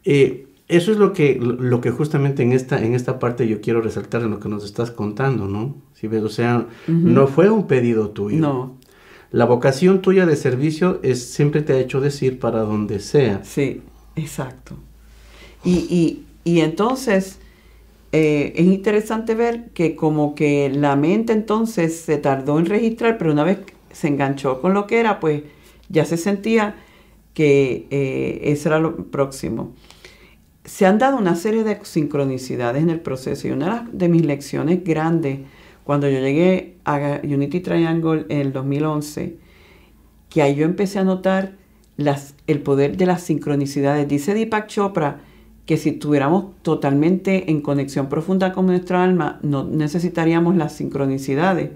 eh, 0.04 0.46
eso 0.68 0.92
es 0.92 0.98
lo 0.98 1.12
que, 1.12 1.36
lo 1.40 1.80
que 1.80 1.90
justamente 1.90 2.42
en 2.42 2.52
esta, 2.52 2.82
en 2.82 2.94
esta 2.94 3.18
parte 3.18 3.48
yo 3.48 3.60
quiero 3.60 3.80
resaltar 3.80 4.22
en 4.22 4.30
lo 4.30 4.38
que 4.38 4.48
nos 4.48 4.64
estás 4.64 4.90
contando, 4.90 5.46
¿no? 5.46 5.74
¿Sí 5.94 6.06
ves? 6.06 6.22
O 6.22 6.28
sea, 6.28 6.68
no 6.86 7.26
fue 7.26 7.50
un 7.50 7.66
pedido 7.66 8.10
tuyo. 8.10 8.38
No, 8.38 8.78
La 9.32 9.46
vocación 9.46 10.00
tuya 10.00 10.26
de 10.26 10.36
servicio 10.36 11.00
es, 11.02 11.24
siempre 11.24 11.62
te 11.62 11.72
ha 11.72 11.78
hecho 11.78 12.00
decir 12.00 12.38
para 12.38 12.60
donde 12.60 13.00
sea. 13.00 13.44
sí, 13.44 13.82
exacto. 14.16 14.76
Y, 15.64 15.72
y, 15.72 16.24
y 16.44 16.60
entonces 16.60 17.38
eh, 18.12 18.52
es 18.56 18.66
interesante 18.66 19.34
ver 19.34 19.70
que 19.70 19.94
como 19.94 20.34
que 20.34 20.68
la 20.70 20.96
mente 20.96 21.32
entonces 21.32 22.00
se 22.00 22.18
tardó 22.18 22.58
en 22.58 22.66
registrar, 22.66 23.18
pero 23.18 23.32
una 23.32 23.44
vez 23.44 23.58
se 23.92 24.08
enganchó 24.08 24.60
con 24.60 24.74
lo 24.74 24.86
que 24.86 24.98
era, 24.98 25.20
pues 25.20 25.42
ya 25.88 26.04
se 26.04 26.16
sentía 26.16 26.74
que 27.34 27.86
eh, 27.90 28.40
eso 28.44 28.68
era 28.68 28.80
lo 28.80 28.96
próximo. 29.10 29.74
Se 30.64 30.86
han 30.86 30.98
dado 30.98 31.16
una 31.18 31.36
serie 31.36 31.62
de 31.62 31.78
sincronicidades 31.84 32.82
en 32.82 32.90
el 32.90 33.00
proceso 33.00 33.48
y 33.48 33.52
una 33.52 33.88
de 33.92 34.08
mis 34.08 34.24
lecciones 34.24 34.82
grandes 34.84 35.40
cuando 35.84 36.08
yo 36.08 36.20
llegué 36.20 36.76
a 36.84 37.20
Unity 37.22 37.60
Triangle 37.60 38.26
en 38.28 38.38
el 38.38 38.52
2011, 38.52 39.36
que 40.28 40.42
ahí 40.42 40.54
yo 40.54 40.64
empecé 40.64 40.98
a 40.98 41.04
notar 41.04 41.54
el 42.46 42.60
poder 42.62 42.96
de 42.96 43.06
las 43.06 43.22
sincronicidades. 43.22 44.06
Dice 44.08 44.34
Deepak 44.34 44.66
Chopra 44.66 45.20
que 45.66 45.76
si 45.76 45.90
estuviéramos 45.90 46.46
totalmente 46.62 47.50
en 47.50 47.60
conexión 47.60 48.08
profunda 48.08 48.52
con 48.52 48.66
nuestra 48.66 49.04
alma, 49.04 49.38
no 49.42 49.64
necesitaríamos 49.64 50.56
las 50.56 50.72
sincronicidades, 50.72 51.70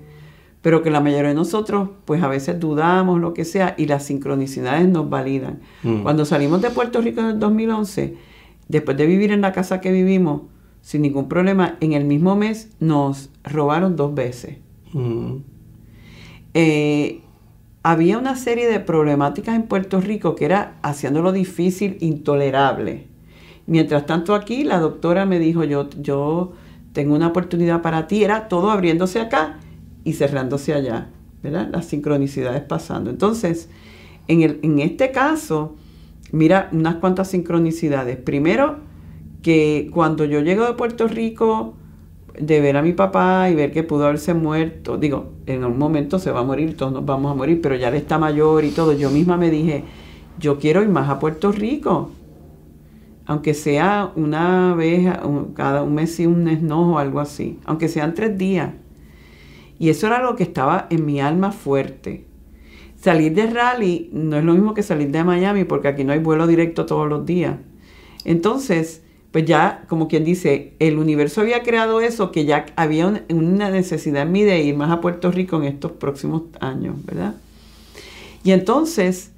pero 0.63 0.83
que 0.83 0.91
la 0.91 1.01
mayoría 1.01 1.29
de 1.29 1.35
nosotros, 1.35 1.91
pues 2.05 2.23
a 2.23 2.29
veces 2.29 2.59
dudamos, 2.59 3.21
lo 3.21 3.35
que 3.35 3.45
sea, 3.45 3.75
y 3.77 3.87
las 3.87 4.05
sincronicidades 4.05 4.89
nos 4.89 5.11
validan. 5.11 5.61
Mm. 5.83 6.03
Cuando 6.03 6.25
salimos 6.25 6.63
de 6.63 6.71
Puerto 6.71 7.01
Rico 7.01 7.21
en 7.21 7.27
el 7.27 7.39
2011, 7.39 8.17
después 8.69 8.97
de 8.97 9.07
vivir 9.07 9.31
en 9.31 9.43
la 9.43 9.53
casa 9.53 9.81
que 9.81 9.93
vivimos, 9.93 10.43
sin 10.81 11.03
ningún 11.03 11.29
problema, 11.29 11.77
en 11.81 11.93
el 11.93 12.05
mismo 12.05 12.35
mes 12.35 12.71
nos 12.81 13.31
robaron 13.45 13.95
dos 13.95 14.15
veces. 14.15 14.57
Mm. 14.93 15.37
Eh, 16.55 17.21
había 17.83 18.17
una 18.17 18.35
serie 18.37 18.67
de 18.67 18.81
problemáticas 18.81 19.57
en 19.57 19.65
Puerto 19.65 20.01
Rico 20.01 20.35
que 20.35 20.47
era 20.47 20.79
haciéndolo 20.83 21.33
difícil, 21.33 21.99
intolerable. 22.01 23.07
Mientras 23.67 24.07
tanto 24.07 24.35
aquí 24.35 24.65
la 24.65 24.79
doctora 24.79 25.27
me 25.27 25.39
dijo, 25.39 25.65
yo, 25.65 25.89
yo 26.01 26.53
tengo 26.93 27.15
una 27.15 27.29
oportunidad 27.29 27.83
para 27.83 28.07
ti, 28.07 28.25
era 28.25 28.49
todo 28.49 28.71
abriéndose 28.71 29.21
acá 29.21 29.59
y 30.05 30.13
cerrándose 30.13 30.75
allá, 30.75 31.09
¿verdad? 31.43 31.69
Las 31.73 31.87
sincronicidades 31.87 32.63
pasando. 32.63 33.11
Entonces, 33.11 33.71
en, 34.29 34.43
el, 34.43 34.61
en 34.63 34.79
este 34.81 35.11
caso, 35.11 35.77
mira 36.31 36.69
unas 36.73 36.97
cuantas 36.97 37.29
sincronicidades. 37.29 38.17
Primero, 38.17 38.79
que 39.43 39.91
cuando 39.93 40.25
yo 40.25 40.41
llego 40.41 40.67
de 40.67 40.75
Puerto 40.75 41.09
Rico, 41.09 41.75
de 42.39 42.61
ver 42.61 42.77
a 42.77 42.83
mi 42.83 42.93
papá 42.93 43.49
y 43.51 43.55
ver 43.55 43.73
que 43.73 43.83
pudo 43.83 44.05
haberse 44.05 44.35
muerto, 44.35 44.97
digo, 44.97 45.33
en 45.47 45.65
un 45.65 45.79
momento 45.79 46.19
se 46.19 46.31
va 46.31 46.41
a 46.41 46.45
morir, 46.45 46.77
todos 46.77 46.93
nos 46.93 47.07
vamos 47.07 47.31
a 47.31 47.35
morir, 47.35 47.61
pero 47.63 47.77
ya 47.77 47.89
él 47.89 47.95
está 47.95 48.19
mayor 48.19 48.65
y 48.65 48.71
todo, 48.71 48.93
yo 48.93 49.11
misma 49.11 49.37
me 49.37 49.51
dije, 49.51 49.85
yo 50.39 50.59
quiero 50.59 50.83
ir 50.83 50.89
más 50.89 51.09
a 51.09 51.19
Puerto 51.19 51.53
Rico, 51.53 52.11
aunque 53.27 53.55
sea 53.55 54.13
una 54.17 54.75
vez, 54.75 55.09
cada 55.55 55.83
un 55.83 55.95
mes 55.95 56.19
y 56.21 56.27
un 56.27 56.45
mes 56.45 56.63
no 56.63 56.93
o 56.95 56.99
algo 56.99 57.21
así, 57.21 57.59
aunque 57.65 57.89
sean 57.89 58.15
tres 58.15 58.37
días. 58.37 58.71
Y 59.79 59.89
eso 59.89 60.07
era 60.07 60.23
lo 60.23 60.37
que 60.37 60.43
estaba 60.45 60.87
en 60.91 61.05
mi 61.05 61.21
alma 61.21 61.53
fuerte. 61.53 62.25
Salir 63.01 63.35
de 63.35 63.47
rally 63.47 64.09
no 64.13 64.37
es 64.37 64.45
lo 64.45 64.55
mismo 64.55 64.73
que 64.73 64.83
salir 64.83 65.11
de 65.11 65.25
Miami 65.25 65.65
porque 65.65 65.89
aquí 65.89 66.05
no 66.05 66.13
hay 66.13 66.21
vuelo 66.21 66.47
directo 66.47 66.87
todos 66.87 67.09
los 67.09 67.27
días. 67.27 67.57
Entonces, 68.25 69.03
pues 69.31 69.45
ya, 69.45 69.85
como 69.89 70.07
quien 70.09 70.25
dice, 70.25 70.75
el 70.79 70.97
universo 70.97 71.41
había 71.41 71.63
creado 71.63 72.01
eso, 72.01 72.31
que 72.31 72.45
ya 72.45 72.67
había 72.77 73.07
un- 73.09 73.21
una 73.31 73.69
necesidad 73.69 74.23
en 74.23 74.33
mí 74.33 74.43
de 74.43 74.63
ir 74.63 74.77
más 74.77 74.91
a 74.91 75.01
Puerto 75.01 75.31
Rico 75.33 75.57
en 75.57 75.65
estos 75.65 75.93
próximos 75.93 76.43
años, 76.61 76.95
¿verdad? 77.05 77.35
Y 78.45 78.53
entonces, 78.53 79.33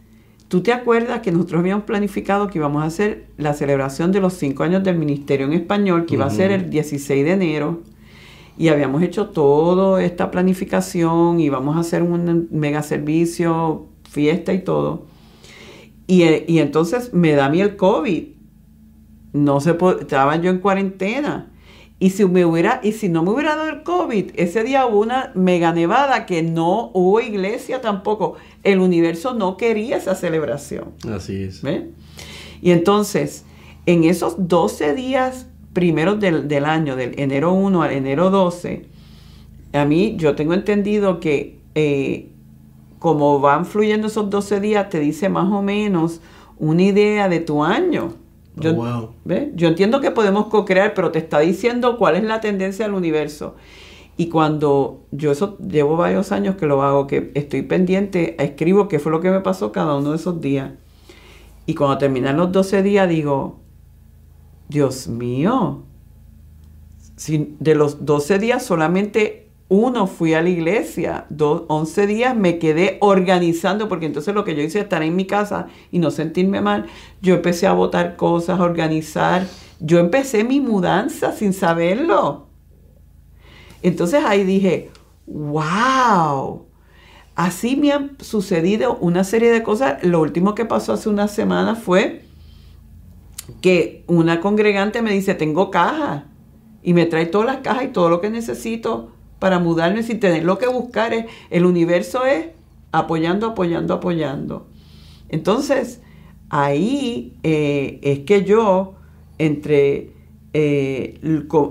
tú 0.49 0.63
te 0.63 0.73
acuerdas 0.73 1.21
que 1.21 1.33
nosotros 1.33 1.61
habíamos 1.61 1.85
planificado 1.85 2.49
que 2.49 2.59
íbamos 2.59 2.83
a 2.83 2.87
hacer 2.87 3.27
la 3.37 3.55
celebración 3.55 4.13
de 4.13 4.21
los 4.21 4.35
cinco 4.35 4.63
años 4.63 4.85
del 4.85 4.99
Ministerio 4.99 5.47
en 5.47 5.53
Español, 5.53 6.07
que 6.07 6.15
iba 6.15 6.27
a 6.27 6.31
ser 6.31 6.53
el 6.53 6.71
16 6.71 7.25
de 7.25 7.33
enero, 7.33 7.83
y 8.59 8.69
habíamos 8.69 9.03
hecho 9.03 9.29
toda 9.29 10.03
esta 10.03 10.31
planificación, 10.31 11.41
íbamos 11.41 11.77
a 11.77 11.81
hacer 11.81 12.03
un 12.03 12.49
mega 12.51 12.83
servicio, 12.83 13.87
fiesta 14.09 14.53
y 14.53 14.61
todo. 14.61 15.07
Y, 16.07 16.23
eh, 16.23 16.45
y 16.49 16.59
entonces 16.59 17.13
me 17.13 17.33
da 17.33 17.47
a 17.47 17.49
mí 17.51 17.61
el 17.61 17.77
COVID 17.77 18.37
no 19.37 19.61
se 19.61 19.77
estaba 20.01 20.37
yo 20.37 20.51
en 20.51 20.59
cuarentena. 20.59 21.51
Y 21.99 22.11
si 22.11 22.27
me 22.27 22.45
hubiera, 22.45 22.81
y 22.83 22.93
si 22.93 23.09
no 23.09 23.23
me 23.23 23.31
hubiera 23.31 23.57
dado 23.57 23.71
el 23.71 23.83
COVID, 23.83 24.33
ese 24.35 24.63
día 24.63 24.87
hubo 24.87 25.01
una 25.01 25.33
mega 25.35 25.73
nevada 25.73 26.27
que 26.27 26.43
no 26.43 26.91
hubo 26.93 27.21
iglesia 27.21 27.81
tampoco. 27.81 28.35
El 28.63 28.81
universo 28.81 29.33
no 29.33 29.57
quería 29.57 29.97
esa 29.97 30.15
celebración. 30.15 30.93
Así 31.11 31.45
es. 31.45 31.63
¿ve? 31.63 31.91
Y 32.61 32.73
entonces, 32.73 33.45
en 33.87 34.05
esos 34.05 34.49
12 34.49 34.95
días 34.95 35.47
primeros 35.73 36.21
del, 36.21 36.49
del 36.49 36.67
año, 36.67 36.97
del 36.97 37.19
enero 37.19 37.53
1 37.55 37.83
al 37.83 37.93
enero 37.93 38.29
12, 38.31 38.87
a 39.73 39.85
mí 39.85 40.17
yo 40.19 40.35
tengo 40.35 40.55
entendido 40.55 41.21
que 41.21 41.59
eh, 41.75 42.31
como 42.99 43.41
van 43.41 43.67
fluyendo 43.67 44.07
esos 44.07 44.31
12 44.31 44.61
días, 44.61 44.89
te 44.89 45.01
dice 45.01 45.29
más 45.29 45.51
o 45.53 45.63
menos 45.63 46.21
una 46.59 46.83
idea 46.83 47.29
de 47.29 47.41
tu 47.41 47.63
año. 47.63 48.15
Yo, 48.57 48.71
Oh, 48.71 48.75
wow. 48.75 49.11
¿ve? 49.25 49.53
Yo 49.55 49.69
entiendo 49.69 50.01
que 50.01 50.11
podemos 50.11 50.47
co-crear, 50.47 50.95
pero 50.95 51.11
te 51.11 51.19
está 51.19 51.41
diciendo 51.41 51.99
cuál 51.99 52.17
es 52.17 52.25
la 52.25 52.41
tendencia 52.41 52.87
del 52.87 52.95
universo. 52.95 53.55
Y 54.17 54.29
cuando 54.29 55.05
yo 55.11 55.31
eso 55.31 55.59
llevo 55.59 55.97
varios 55.97 56.33
años 56.33 56.57
que 56.57 56.67
lo 56.67 56.83
hago, 56.83 57.07
que 57.07 57.33
estoy 57.35 57.63
pendiente, 57.63 58.43
escribo 58.43 58.89
qué 58.89 58.99
fue 58.99 59.13
lo 59.13 59.21
que 59.21 59.31
me 59.31 59.41
pasó 59.41 59.73
cada 59.73 59.95
uno 59.97 60.11
de 60.11 60.17
esos 60.17 60.41
días. 60.41 60.73
Y 61.67 61.75
cuando 61.75 61.99
terminan 61.99 62.37
los 62.39 62.51
12 62.51 62.83
días 62.83 63.09
digo, 63.09 63.61
Dios 64.69 65.09
mío, 65.09 65.83
si 67.17 67.57
de 67.61 67.75
los 67.75 68.07
12 68.07 68.39
días 68.39 68.65
solamente 68.65 69.46
uno, 69.69 70.07
fui 70.07 70.35
a 70.35 70.43
la 70.43 70.49
iglesia, 70.49 71.27
dos, 71.29 71.65
11 71.67 72.07
días 72.07 72.37
me 72.37 72.59
quedé 72.59 72.99
organizando, 73.01 73.89
porque 73.89 74.07
entonces 74.07 74.33
lo 74.33 74.45
que 74.45 74.55
yo 74.55 74.63
hice 74.63 74.79
estar 74.79 75.03
en 75.03 75.17
mi 75.17 75.27
casa 75.27 75.67
y 75.91 75.99
no 75.99 76.13
sentirme 76.13 76.61
mal. 76.61 76.87
Yo 77.21 77.35
empecé 77.35 77.67
a 77.67 77.73
botar 77.73 78.15
cosas, 78.15 78.61
a 78.61 78.63
organizar. 78.63 79.47
Yo 79.81 79.99
empecé 79.99 80.45
mi 80.45 80.61
mudanza 80.61 81.33
sin 81.33 81.53
saberlo. 81.53 82.47
Entonces 83.83 84.25
ahí 84.25 84.45
dije, 84.45 84.91
wow, 85.27 86.67
así 87.35 87.75
me 87.75 87.91
han 87.91 88.17
sucedido 88.21 88.97
una 89.01 89.25
serie 89.25 89.51
de 89.51 89.65
cosas. 89.65 90.03
Lo 90.05 90.21
último 90.21 90.55
que 90.55 90.65
pasó 90.65 90.93
hace 90.93 91.09
una 91.09 91.27
semana 91.27 91.75
fue 91.75 92.25
que 93.61 94.05
una 94.07 94.41
congregante 94.41 95.03
me 95.03 95.11
dice, 95.11 95.35
tengo 95.35 95.73
cajas, 95.73 96.23
y 96.85 96.95
me 96.95 97.07
trae 97.07 97.27
todas 97.27 97.49
las 97.49 97.57
cajas 97.59 97.85
y 97.85 97.89
todo 97.89 98.09
lo 98.09 98.21
que 98.21 98.31
necesito 98.31 99.16
para 99.39 99.59
mudarme 99.59 100.03
sin 100.03 100.21
tener 100.21 100.45
lo 100.45 100.59
que 100.59 100.67
buscar. 100.67 101.13
Es, 101.13 101.27
el 101.51 101.67
universo 101.67 102.25
es 102.25 102.47
apoyando, 102.93 103.49
apoyando, 103.49 103.95
apoyando. 103.95 104.67
Entonces, 105.29 106.01
ahí 106.49 107.37
eh, 107.43 108.01
es 108.03 108.21
que 108.21 108.45
yo, 108.45 108.95
entre 109.39 110.11
eh, 110.53 111.21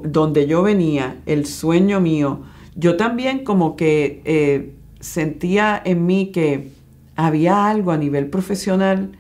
donde 0.03 0.47
yo 0.47 0.61
venía, 0.61 1.21
el 1.25 1.45
sueño 1.45 1.99
mío, 2.01 2.41
yo 2.75 2.97
también 2.97 3.43
como 3.43 3.75
que 3.75 4.21
eh, 4.25 4.75
sentía 4.99 5.81
en 5.83 6.05
mí 6.05 6.31
que 6.31 6.71
había 7.15 7.69
algo 7.69 7.91
a 7.91 7.97
nivel 7.97 8.29
profesional 8.29 9.13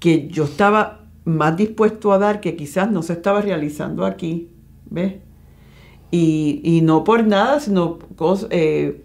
que 0.00 0.28
yo 0.28 0.44
estaba 0.44 1.04
más 1.24 1.56
dispuesto 1.56 2.12
a 2.12 2.18
dar 2.18 2.40
que 2.40 2.56
quizás 2.56 2.90
no 2.90 3.02
se 3.02 3.12
estaba 3.12 3.42
realizando 3.42 4.06
aquí. 4.06 4.48
¿Ves? 4.90 5.16
Y, 6.10 6.80
no 6.84 7.04
por 7.04 7.26
nada, 7.26 7.60
sino 7.60 7.98
eh, 8.50 9.02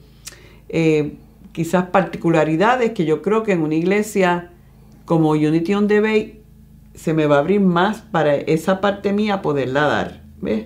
eh, 0.69 1.13
quizás 1.51 1.88
particularidades 1.88 2.91
que 2.91 3.05
yo 3.05 3.22
creo 3.22 3.43
que 3.43 3.51
en 3.51 3.62
una 3.62 3.75
iglesia 3.75 4.51
como 5.05 5.31
Unity 5.31 5.74
on 5.74 5.88
the 5.88 6.00
Bay 6.00 6.41
se 6.93 7.13
me 7.13 7.25
va 7.25 7.38
a 7.38 7.39
abrir 7.39 7.60
más 7.60 8.01
para 8.01 8.36
esa 8.36 8.79
parte 8.79 9.12
mía 9.12 9.41
poderla 9.41 9.81
dar. 9.81 10.24
¿ves? 10.41 10.65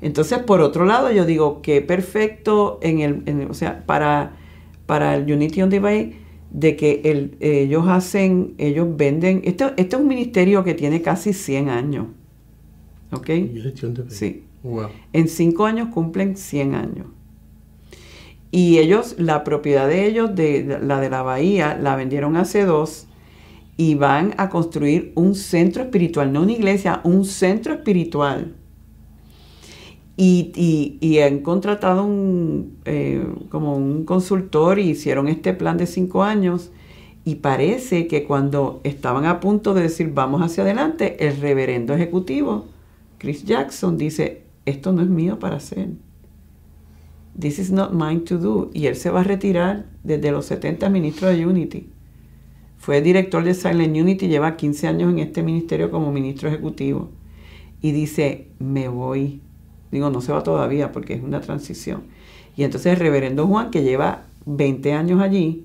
Entonces, 0.00 0.40
por 0.40 0.60
otro 0.60 0.84
lado, 0.84 1.10
yo 1.12 1.24
digo 1.24 1.62
que 1.62 1.80
perfecto 1.80 2.78
en 2.82 3.00
el, 3.00 3.46
o 3.48 3.54
sea, 3.54 3.86
para, 3.86 4.32
para 4.86 5.14
el 5.14 5.30
Unity 5.32 5.62
on 5.62 5.70
the 5.70 5.80
Bay, 5.80 6.18
de 6.50 6.76
que 6.76 7.00
el, 7.04 7.36
ellos 7.40 7.84
hacen, 7.88 8.54
ellos 8.58 8.88
venden, 8.94 9.40
esto, 9.44 9.72
este 9.76 9.96
es 9.96 10.02
un 10.02 10.08
ministerio 10.08 10.64
que 10.64 10.74
tiene 10.74 11.00
casi 11.00 11.32
100 11.32 11.68
años. 11.70 12.08
¿Ok? 13.12 13.28
Unity 13.28 13.86
on 13.86 13.94
the 13.94 14.02
Bay. 14.02 14.10
Sí. 14.10 14.42
En 15.12 15.28
cinco 15.28 15.66
años 15.66 15.88
cumplen 15.88 16.36
100 16.36 16.74
años. 16.74 17.06
Y 18.50 18.78
ellos, 18.78 19.16
la 19.18 19.44
propiedad 19.44 19.88
de 19.88 20.06
ellos, 20.06 20.34
de, 20.34 20.78
la 20.82 21.00
de 21.00 21.08
la 21.08 21.22
bahía, 21.22 21.76
la 21.80 21.96
vendieron 21.96 22.36
hace 22.36 22.64
dos 22.64 23.06
y 23.78 23.94
van 23.94 24.34
a 24.36 24.50
construir 24.50 25.12
un 25.14 25.34
centro 25.34 25.82
espiritual, 25.82 26.32
no 26.32 26.42
una 26.42 26.52
iglesia, 26.52 27.00
un 27.04 27.24
centro 27.24 27.72
espiritual. 27.72 28.54
Y, 30.16 31.18
han 31.18 31.40
contratado 31.40 32.04
un, 32.04 32.76
eh, 32.84 33.26
como 33.48 33.74
un 33.76 34.04
consultor 34.04 34.78
y 34.78 34.90
hicieron 34.90 35.26
este 35.26 35.54
plan 35.54 35.78
de 35.78 35.86
cinco 35.86 36.22
años. 36.22 36.70
Y 37.24 37.36
parece 37.36 38.06
que 38.06 38.24
cuando 38.24 38.80
estaban 38.84 39.24
a 39.24 39.40
punto 39.40 39.74
de 39.74 39.82
decir 39.82 40.12
vamos 40.12 40.42
hacia 40.42 40.62
adelante, 40.62 41.26
el 41.26 41.40
reverendo 41.40 41.94
ejecutivo, 41.94 42.66
Chris 43.18 43.44
Jackson, 43.44 43.96
dice, 43.96 44.41
esto 44.66 44.92
no 44.92 45.02
es 45.02 45.08
mío 45.08 45.38
para 45.38 45.56
hacer. 45.56 45.90
This 47.38 47.58
is 47.58 47.70
not 47.72 47.92
mine 47.92 48.20
to 48.20 48.38
do. 48.38 48.70
Y 48.72 48.86
él 48.86 48.96
se 48.96 49.10
va 49.10 49.20
a 49.20 49.24
retirar 49.24 49.86
desde 50.04 50.30
los 50.30 50.46
70 50.46 50.88
ministros 50.90 51.34
de 51.36 51.46
Unity. 51.46 51.88
Fue 52.78 53.00
director 53.00 53.44
de 53.44 53.54
Silent 53.54 53.96
Unity, 53.96 54.28
lleva 54.28 54.56
15 54.56 54.88
años 54.88 55.12
en 55.12 55.20
este 55.20 55.42
ministerio 55.42 55.90
como 55.90 56.12
ministro 56.12 56.48
ejecutivo. 56.48 57.10
Y 57.80 57.92
dice, 57.92 58.48
me 58.58 58.88
voy. 58.88 59.40
Digo, 59.90 60.10
no 60.10 60.20
se 60.20 60.32
va 60.32 60.42
todavía 60.42 60.92
porque 60.92 61.14
es 61.14 61.22
una 61.22 61.40
transición. 61.40 62.04
Y 62.56 62.64
entonces 62.64 62.92
el 62.92 62.98
reverendo 62.98 63.46
Juan, 63.46 63.70
que 63.70 63.82
lleva 63.82 64.24
20 64.46 64.92
años 64.92 65.20
allí, 65.20 65.64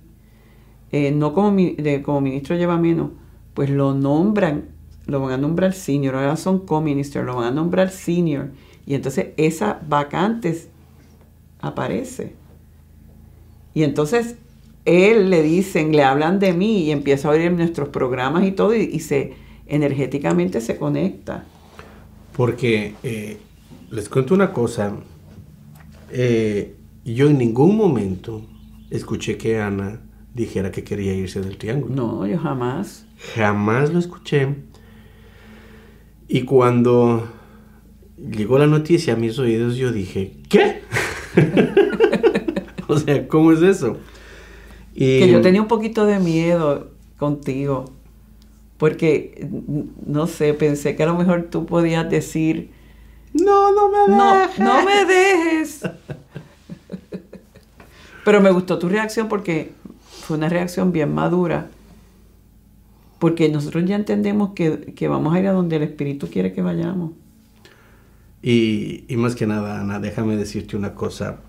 eh, 0.91 1.11
no 1.11 1.33
como, 1.33 1.55
como 2.03 2.21
ministro 2.21 2.55
lleva 2.55 2.77
menos, 2.77 3.11
pues 3.53 3.69
lo 3.69 3.93
nombran, 3.93 4.69
lo 5.05 5.19
van 5.19 5.31
a 5.31 5.37
nombrar 5.37 5.73
senior, 5.73 6.15
ahora 6.15 6.37
son 6.37 6.59
co-minister, 6.59 7.25
lo 7.25 7.35
van 7.35 7.45
a 7.45 7.51
nombrar 7.51 7.89
senior 7.89 8.51
y 8.87 8.95
entonces 8.95 9.27
esa 9.35 9.81
vacante 9.87 10.57
aparece. 11.59 12.33
Y 13.73 13.83
entonces 13.83 14.37
él 14.85 15.29
le 15.29 15.43
dicen, 15.43 15.91
le 15.91 16.03
hablan 16.03 16.39
de 16.39 16.53
mí 16.53 16.85
y 16.85 16.91
empieza 16.91 17.27
a 17.27 17.31
oír 17.31 17.51
nuestros 17.51 17.89
programas 17.89 18.45
y 18.45 18.53
todo 18.53 18.73
y, 18.73 18.99
se 19.01 19.33
energéticamente 19.67 20.61
se 20.61 20.77
conecta. 20.77 21.43
Porque 22.35 22.95
eh, 23.03 23.37
les 23.91 24.07
cuento 24.07 24.33
una 24.33 24.53
cosa, 24.53 24.93
eh, 26.09 26.73
yo 27.03 27.27
en 27.27 27.37
ningún 27.37 27.75
momento 27.75 28.41
escuché 28.89 29.37
que 29.37 29.59
Ana 29.59 29.99
dijera 30.33 30.71
que 30.71 30.85
quería 30.85 31.13
irse 31.13 31.41
del 31.41 31.57
triángulo. 31.57 31.93
No, 31.93 32.25
yo 32.25 32.37
jamás. 32.37 33.05
Jamás 33.35 33.91
lo 33.91 33.99
escuché. 33.99 34.55
Y 36.29 36.43
cuando 36.43 37.36
llegó 38.17 38.57
la 38.57 38.67
noticia 38.67 39.13
a 39.13 39.15
mis 39.15 39.37
oídos, 39.39 39.75
yo 39.75 39.91
dije, 39.91 40.33
¿qué? 40.49 40.81
o 42.87 42.97
sea, 42.97 43.27
¿cómo 43.27 43.51
es 43.51 43.61
eso? 43.61 43.97
que 44.95 45.29
yo 45.29 45.41
tenía 45.41 45.61
un 45.61 45.67
poquito 45.67 46.07
de 46.07 46.19
miedo 46.19 46.89
contigo, 47.17 47.85
porque, 48.77 49.47
no 50.05 50.25
sé, 50.25 50.55
pensé 50.55 50.95
que 50.95 51.03
a 51.03 51.05
lo 51.05 51.15
mejor 51.15 51.49
tú 51.51 51.67
podías 51.67 52.09
decir, 52.09 52.71
no, 53.33 53.71
no 53.71 53.89
me 53.89 53.99
dejes. 53.99 54.59
No, 54.59 54.65
no 54.65 54.85
me 54.85 55.05
dejes. 55.05 55.81
Pero 58.25 58.41
me 58.41 58.51
gustó 58.51 58.79
tu 58.79 58.89
reacción 58.89 59.27
porque 59.27 59.71
fue 60.01 60.37
una 60.37 60.49
reacción 60.49 60.91
bien 60.91 61.13
madura. 61.13 61.69
Porque 63.19 63.49
nosotros 63.49 63.85
ya 63.85 63.95
entendemos 63.95 64.53
que, 64.53 64.93
que 64.95 65.07
vamos 65.07 65.33
a 65.33 65.39
ir 65.39 65.47
a 65.47 65.51
donde 65.51 65.77
el 65.77 65.83
Espíritu 65.83 66.27
quiere 66.27 66.53
que 66.53 66.61
vayamos. 66.61 67.11
Y, 68.41 69.05
más 69.17 69.35
que 69.35 69.47
nada, 69.47 69.81
Ana, 69.81 69.99
déjame 69.99 70.37
decirte 70.37 70.77
una 70.77 70.93
cosa. 70.93 71.39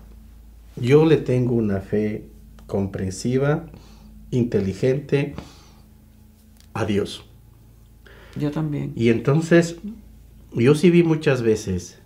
Yo 0.75 1.05
le 1.05 1.17
tengo 1.17 1.53
una 1.53 1.81
fe 1.81 2.25
comprensiva, 2.67 3.65
inteligente 4.31 5.35
a 6.73 6.85
Dios. 6.85 7.25
Yo 8.35 8.51
también. 8.51 8.93
Y 8.95 9.09
entonces, 9.09 9.77
yo 10.53 10.75
sí 10.75 10.89
vi 10.89 11.03
muchas 11.03 11.41
veces 11.41 11.99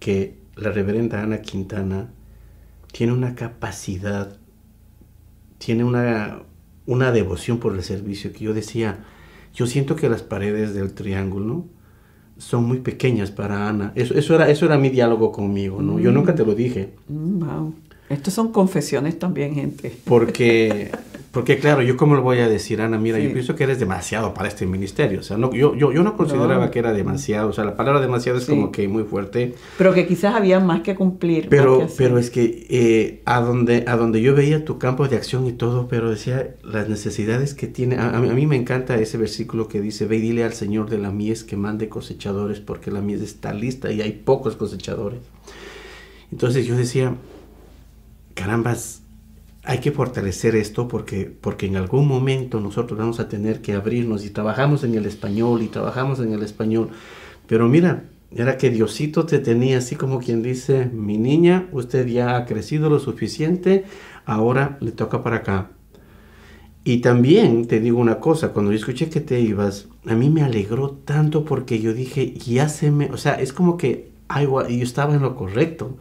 que 0.00 0.36
la 0.56 0.70
reverenda 0.70 1.22
Ana 1.22 1.40
Quintana 1.40 2.10
tiene 2.92 3.12
una 3.12 3.34
capacidad, 3.34 4.38
tiene 5.58 5.84
una, 5.84 6.42
una 6.86 7.10
devoción 7.10 7.58
por 7.58 7.74
el 7.74 7.82
servicio 7.82 8.32
que 8.32 8.44
yo 8.44 8.54
decía, 8.54 9.04
yo 9.54 9.66
siento 9.66 9.96
que 9.96 10.08
las 10.08 10.22
paredes 10.22 10.74
del 10.74 10.94
triángulo 10.94 11.66
son 12.38 12.64
muy 12.64 12.78
pequeñas 12.78 13.30
para 13.30 13.68
Ana. 13.68 13.92
Eso, 13.94 14.14
eso, 14.14 14.34
era, 14.34 14.50
eso 14.50 14.66
era 14.66 14.78
mi 14.78 14.90
diálogo 14.90 15.32
conmigo, 15.32 15.82
¿no? 15.82 15.98
Yo 15.98 16.12
nunca 16.12 16.34
te 16.34 16.44
lo 16.44 16.54
dije. 16.54 16.90
Mm, 17.08 17.38
wow. 17.40 17.74
Estos 18.08 18.34
son 18.34 18.52
confesiones 18.52 19.18
también, 19.18 19.54
gente. 19.54 19.92
Porque, 20.04 20.90
porque 21.34 21.58
claro, 21.58 21.82
yo 21.82 21.96
cómo 21.96 22.14
le 22.14 22.20
voy 22.20 22.38
a 22.38 22.48
decir, 22.48 22.80
Ana, 22.80 22.96
mira, 22.96 23.18
yo 23.18 23.32
pienso 23.32 23.56
que 23.56 23.64
eres 23.64 23.80
demasiado 23.80 24.32
para 24.32 24.48
este 24.48 24.66
ministerio. 24.66 25.18
O 25.18 25.22
sea, 25.24 25.36
no, 25.36 25.52
yo, 25.52 25.74
yo, 25.74 25.92
yo 25.92 26.04
no 26.04 26.16
consideraba 26.16 26.70
que 26.70 26.78
era 26.78 26.92
demasiado. 26.92 27.48
O 27.48 27.52
sea, 27.52 27.64
la 27.64 27.76
palabra 27.76 28.00
demasiado 28.00 28.38
es 28.38 28.46
como 28.46 28.70
que 28.70 28.86
muy 28.86 29.02
fuerte. 29.02 29.54
Pero 29.76 29.92
que 29.92 30.06
quizás 30.06 30.36
había 30.36 30.60
más 30.60 30.82
que 30.82 30.94
cumplir. 30.94 31.48
Pero, 31.48 31.88
pero 31.98 32.18
es 32.18 32.30
que 32.30 32.66
eh, 32.70 33.22
a, 33.24 33.40
donde, 33.40 33.84
a 33.88 33.96
donde 33.96 34.22
yo 34.22 34.34
veía 34.36 34.64
tu 34.64 34.78
campo 34.78 35.08
de 35.08 35.16
acción 35.16 35.46
y 35.48 35.52
todo, 35.52 35.88
pero 35.88 36.08
decía 36.08 36.54
las 36.62 36.88
necesidades 36.88 37.54
que 37.54 37.66
tiene. 37.66 37.96
A, 37.96 38.16
a, 38.16 38.20
mí 38.20 38.46
me 38.46 38.56
encanta 38.56 38.94
ese 38.94 39.18
versículo 39.18 39.66
que 39.66 39.80
dice, 39.80 40.06
ve 40.06 40.16
y 40.16 40.20
dile 40.20 40.44
al 40.44 40.52
Señor 40.52 40.88
de 40.88 40.98
la 40.98 41.10
mies 41.10 41.42
que 41.42 41.56
mande 41.56 41.88
cosechadores 41.88 42.60
porque 42.60 42.92
la 42.92 43.00
mies 43.00 43.20
está 43.20 43.52
lista 43.52 43.90
y 43.90 44.00
hay 44.00 44.12
pocos 44.12 44.54
cosechadores. 44.54 45.18
Entonces 46.30 46.64
yo 46.64 46.76
decía, 46.76 47.16
carambas, 48.34 49.03
hay 49.64 49.78
que 49.78 49.92
fortalecer 49.92 50.56
esto 50.56 50.88
porque, 50.88 51.32
porque 51.40 51.66
en 51.66 51.76
algún 51.76 52.06
momento 52.06 52.60
nosotros 52.60 52.98
vamos 52.98 53.18
a 53.20 53.28
tener 53.28 53.62
que 53.62 53.72
abrirnos 53.72 54.24
y 54.24 54.30
trabajamos 54.30 54.84
en 54.84 54.94
el 54.94 55.06
español 55.06 55.62
y 55.62 55.68
trabajamos 55.68 56.20
en 56.20 56.32
el 56.32 56.42
español. 56.42 56.90
Pero 57.46 57.68
mira, 57.68 58.04
era 58.30 58.58
que 58.58 58.70
Diosito 58.70 59.24
te 59.26 59.38
tenía 59.38 59.78
así 59.78 59.96
como 59.96 60.18
quien 60.18 60.42
dice, 60.42 60.86
mi 60.86 61.16
niña, 61.16 61.68
usted 61.72 62.06
ya 62.06 62.36
ha 62.36 62.44
crecido 62.44 62.90
lo 62.90 62.98
suficiente, 62.98 63.84
ahora 64.26 64.76
le 64.80 64.92
toca 64.92 65.22
para 65.22 65.36
acá. 65.36 65.70
Y 66.84 66.98
también 66.98 67.66
te 67.66 67.80
digo 67.80 67.98
una 67.98 68.20
cosa, 68.20 68.52
cuando 68.52 68.70
yo 68.70 68.76
escuché 68.76 69.08
que 69.08 69.20
te 69.20 69.40
ibas, 69.40 69.88
a 70.06 70.14
mí 70.14 70.28
me 70.28 70.42
alegró 70.42 70.90
tanto 70.90 71.46
porque 71.46 71.80
yo 71.80 71.94
dije, 71.94 72.34
ya 72.34 72.68
se 72.68 72.90
me, 72.90 73.10
o 73.10 73.16
sea, 73.16 73.34
es 73.34 73.54
como 73.54 73.78
que 73.78 74.10
yo 74.28 74.82
estaba 74.82 75.14
en 75.14 75.22
lo 75.22 75.36
correcto 75.36 75.96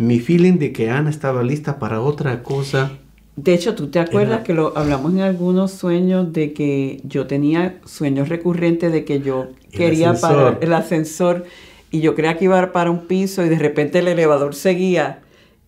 mi 0.00 0.18
feeling 0.18 0.54
de 0.54 0.72
que 0.72 0.88
Ana 0.88 1.10
estaba 1.10 1.42
lista 1.42 1.78
para 1.78 2.00
otra 2.00 2.42
cosa. 2.42 2.92
De 3.36 3.52
hecho, 3.52 3.74
¿tú 3.74 3.88
te 3.88 3.98
acuerdas 3.98 4.44
que 4.44 4.54
lo 4.54 4.74
hablamos 4.74 5.12
en 5.12 5.20
algunos 5.20 5.72
sueños 5.72 6.32
de 6.32 6.54
que 6.54 7.02
yo 7.04 7.26
tenía 7.26 7.80
sueños 7.84 8.30
recurrentes 8.30 8.92
de 8.92 9.04
que 9.04 9.20
yo 9.20 9.48
quería 9.70 10.14
parar 10.14 10.58
el 10.62 10.72
ascensor 10.72 11.44
y 11.90 12.00
yo 12.00 12.14
creía 12.14 12.38
que 12.38 12.46
iba 12.46 12.72
para 12.72 12.90
un 12.90 13.00
piso 13.00 13.44
y 13.44 13.50
de 13.50 13.58
repente 13.58 13.98
el 13.98 14.08
elevador 14.08 14.54
seguía 14.54 15.20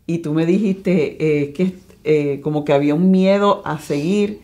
y 0.06 0.18
tú 0.18 0.32
me 0.32 0.46
dijiste 0.46 1.18
eh, 1.20 1.52
que 1.52 1.74
eh, 2.04 2.40
como 2.42 2.64
que 2.64 2.72
había 2.72 2.94
un 2.94 3.10
miedo 3.10 3.60
a 3.66 3.78
seguir, 3.80 4.40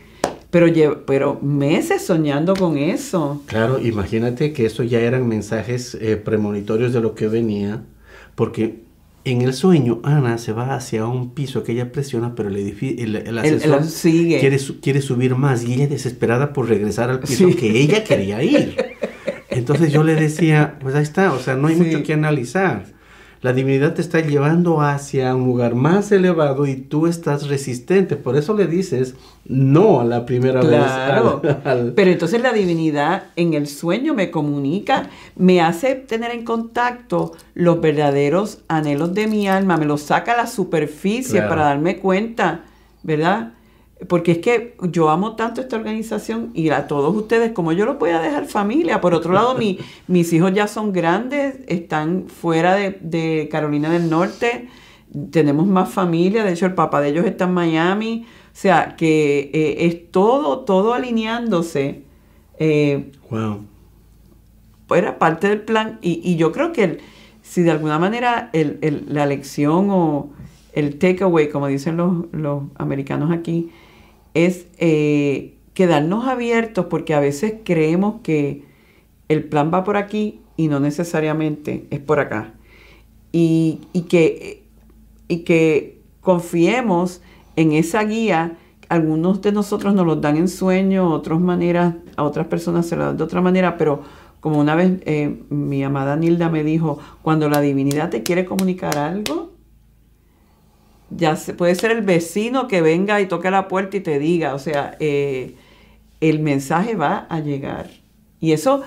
pero, 0.51 0.67
pero 1.07 1.39
meses 1.41 2.05
soñando 2.05 2.53
con 2.53 2.77
eso. 2.77 3.41
Claro, 3.47 3.79
imagínate 3.79 4.53
que 4.53 4.67
eso 4.67 4.83
ya 4.83 4.99
eran 4.99 5.27
mensajes 5.27 5.95
eh, 5.99 6.15
premonitorios 6.15 6.93
de 6.93 7.01
lo 7.01 7.15
que 7.15 7.27
venía, 7.27 7.81
porque 8.35 8.87
en 9.25 9.41
el 9.41 9.53
sueño 9.53 9.99
Ana 10.03 10.37
se 10.37 10.53
va 10.53 10.75
hacia 10.75 11.05
un 11.05 11.33
piso 11.33 11.63
que 11.63 11.73
ella 11.73 11.91
presiona, 11.91 12.35
pero 12.35 12.49
el, 12.49 12.55
edificio, 12.57 13.03
el, 13.03 13.37
asesor 13.37 13.85
sigue. 13.85 14.39
Quiere, 14.39 14.57
quiere, 14.81 15.01
subir 15.01 15.35
más 15.35 15.63
y 15.63 15.73
ella 15.73 15.87
desesperada 15.87 16.53
por 16.53 16.69
regresar 16.69 17.09
al 17.09 17.19
piso 17.19 17.49
que 17.57 17.79
ella 17.79 18.03
quería 18.03 18.41
ir. 18.43 18.75
Entonces 19.49 19.91
yo 19.91 20.03
le 20.03 20.15
decía, 20.15 20.77
pues 20.79 20.95
ahí 20.95 21.03
está, 21.03 21.33
o 21.33 21.39
sea, 21.39 21.55
no 21.55 21.67
hay 21.67 21.75
mucho 21.75 22.03
que 22.03 22.13
analizar. 22.13 22.85
La 23.41 23.53
divinidad 23.53 23.93
te 23.93 24.01
está 24.01 24.19
llevando 24.19 24.81
hacia 24.81 25.33
un 25.33 25.45
lugar 25.45 25.73
más 25.73 26.11
elevado 26.11 26.67
y 26.67 26.75
tú 26.75 27.07
estás 27.07 27.47
resistente. 27.47 28.17
Por 28.17 28.35
eso 28.35 28.53
le 28.53 28.67
dices 28.67 29.15
no 29.45 30.01
a 30.01 30.05
la 30.05 30.25
primera 30.25 30.59
vez. 30.59 30.81
Claro. 30.81 31.41
Pero 31.95 32.11
entonces 32.11 32.41
la 32.41 32.51
divinidad 32.51 33.23
en 33.37 33.53
el 33.53 33.67
sueño 33.67 34.13
me 34.13 34.29
comunica, 34.29 35.09
me 35.37 35.61
hace 35.61 35.95
tener 35.95 36.31
en 36.31 36.43
contacto 36.43 37.31
los 37.53 37.79
verdaderos 37.79 38.59
anhelos 38.67 39.13
de 39.13 39.27
mi 39.27 39.47
alma, 39.47 39.77
me 39.77 39.85
los 39.85 40.01
saca 40.01 40.33
a 40.33 40.37
la 40.37 40.47
superficie 40.47 41.41
para 41.41 41.63
darme 41.63 41.97
cuenta, 41.97 42.65
¿verdad? 43.03 43.53
Porque 44.07 44.31
es 44.33 44.37
que 44.37 44.75
yo 44.89 45.09
amo 45.09 45.35
tanto 45.35 45.61
esta 45.61 45.75
organización 45.75 46.51
y 46.53 46.69
a 46.69 46.87
todos 46.87 47.15
ustedes, 47.15 47.51
como 47.51 47.73
yo 47.73 47.85
los 47.85 47.99
voy 47.99 48.11
a 48.11 48.21
dejar 48.21 48.45
familia. 48.45 49.01
Por 49.01 49.13
otro 49.13 49.33
lado, 49.33 49.55
mi, 49.55 49.77
mis 50.07 50.31
hijos 50.31 50.53
ya 50.53 50.67
son 50.67 50.93
grandes, 50.93 51.59
están 51.67 52.27
fuera 52.27 52.75
de, 52.75 53.49
Carolina 53.51 53.89
del 53.89 54.09
Norte, 54.09 54.69
tenemos 55.31 55.67
más 55.67 55.89
familia, 55.89 56.43
de 56.43 56.53
hecho 56.53 56.65
el 56.65 56.75
papá 56.75 57.01
de 57.01 57.09
ellos 57.09 57.25
está 57.25 57.45
en 57.45 57.53
Miami, 57.53 58.25
o 58.27 58.55
sea, 58.55 58.95
que 58.95 59.51
eh, 59.53 59.85
es 59.85 60.11
todo, 60.11 60.59
todo 60.59 60.93
alineándose. 60.93 62.03
Eh, 62.57 63.11
wow. 63.29 63.65
Era 64.95 65.19
parte 65.19 65.47
del 65.47 65.61
plan 65.61 65.99
y, 66.01 66.21
y 66.23 66.35
yo 66.35 66.51
creo 66.51 66.71
que 66.71 66.99
si 67.49 67.63
de 67.63 67.71
alguna 67.71 67.97
manera 67.97 68.51
el, 68.53 69.05
la 69.07 69.25
lección 69.25 69.89
o 69.89 70.29
el 70.73 70.99
takeaway, 70.99 71.49
como 71.49 71.65
dicen 71.65 71.97
los, 71.97 72.25
los 72.31 72.63
americanos 72.75 73.31
aquí, 73.31 73.71
es 74.45 74.67
eh, 74.77 75.55
quedarnos 75.73 76.27
abiertos 76.27 76.85
porque 76.89 77.13
a 77.13 77.19
veces 77.19 77.55
creemos 77.63 78.21
que 78.21 78.63
el 79.27 79.43
plan 79.43 79.71
va 79.73 79.83
por 79.83 79.97
aquí 79.97 80.41
y 80.57 80.67
no 80.67 80.79
necesariamente 80.79 81.87
es 81.89 81.99
por 81.99 82.19
acá. 82.19 82.53
Y, 83.31 83.79
que, 84.09 84.63
y 85.27 85.39
que 85.39 86.01
confiemos 86.21 87.21
en 87.55 87.73
esa 87.73 88.03
guía. 88.03 88.57
Algunos 88.89 89.41
de 89.41 89.51
nosotros 89.51 89.93
nos 89.93 90.05
los 90.05 90.19
dan 90.19 90.35
en 90.35 90.47
sueño, 90.47 91.13
otras 91.13 91.39
maneras, 91.39 91.93
a 92.17 92.23
otras 92.23 92.47
personas 92.47 92.87
se 92.87 92.95
lo 92.95 93.05
dan 93.05 93.17
de 93.17 93.23
otra 93.23 93.39
manera, 93.39 93.77
pero 93.77 94.01
como 94.39 94.59
una 94.59 94.73
vez 94.73 94.93
eh, 95.05 95.43
mi 95.49 95.83
amada 95.83 96.15
Nilda 96.15 96.49
me 96.49 96.63
dijo, 96.63 96.97
cuando 97.21 97.49
la 97.49 97.61
divinidad 97.61 98.09
te 98.09 98.23
quiere 98.23 98.45
comunicar 98.45 98.97
algo, 98.97 99.48
ya 101.11 101.35
se, 101.35 101.53
puede 101.53 101.75
ser 101.75 101.91
el 101.91 102.01
vecino 102.01 102.67
que 102.67 102.81
venga 102.81 103.21
y 103.21 103.27
toque 103.27 103.51
la 103.51 103.67
puerta 103.67 103.97
y 103.97 104.01
te 104.01 104.19
diga, 104.19 104.53
o 104.53 104.59
sea, 104.59 104.95
eh, 104.99 105.55
el 106.21 106.39
mensaje 106.39 106.95
va 106.95 107.27
a 107.29 107.39
llegar. 107.39 107.89
Y 108.39 108.51
eso 108.51 108.83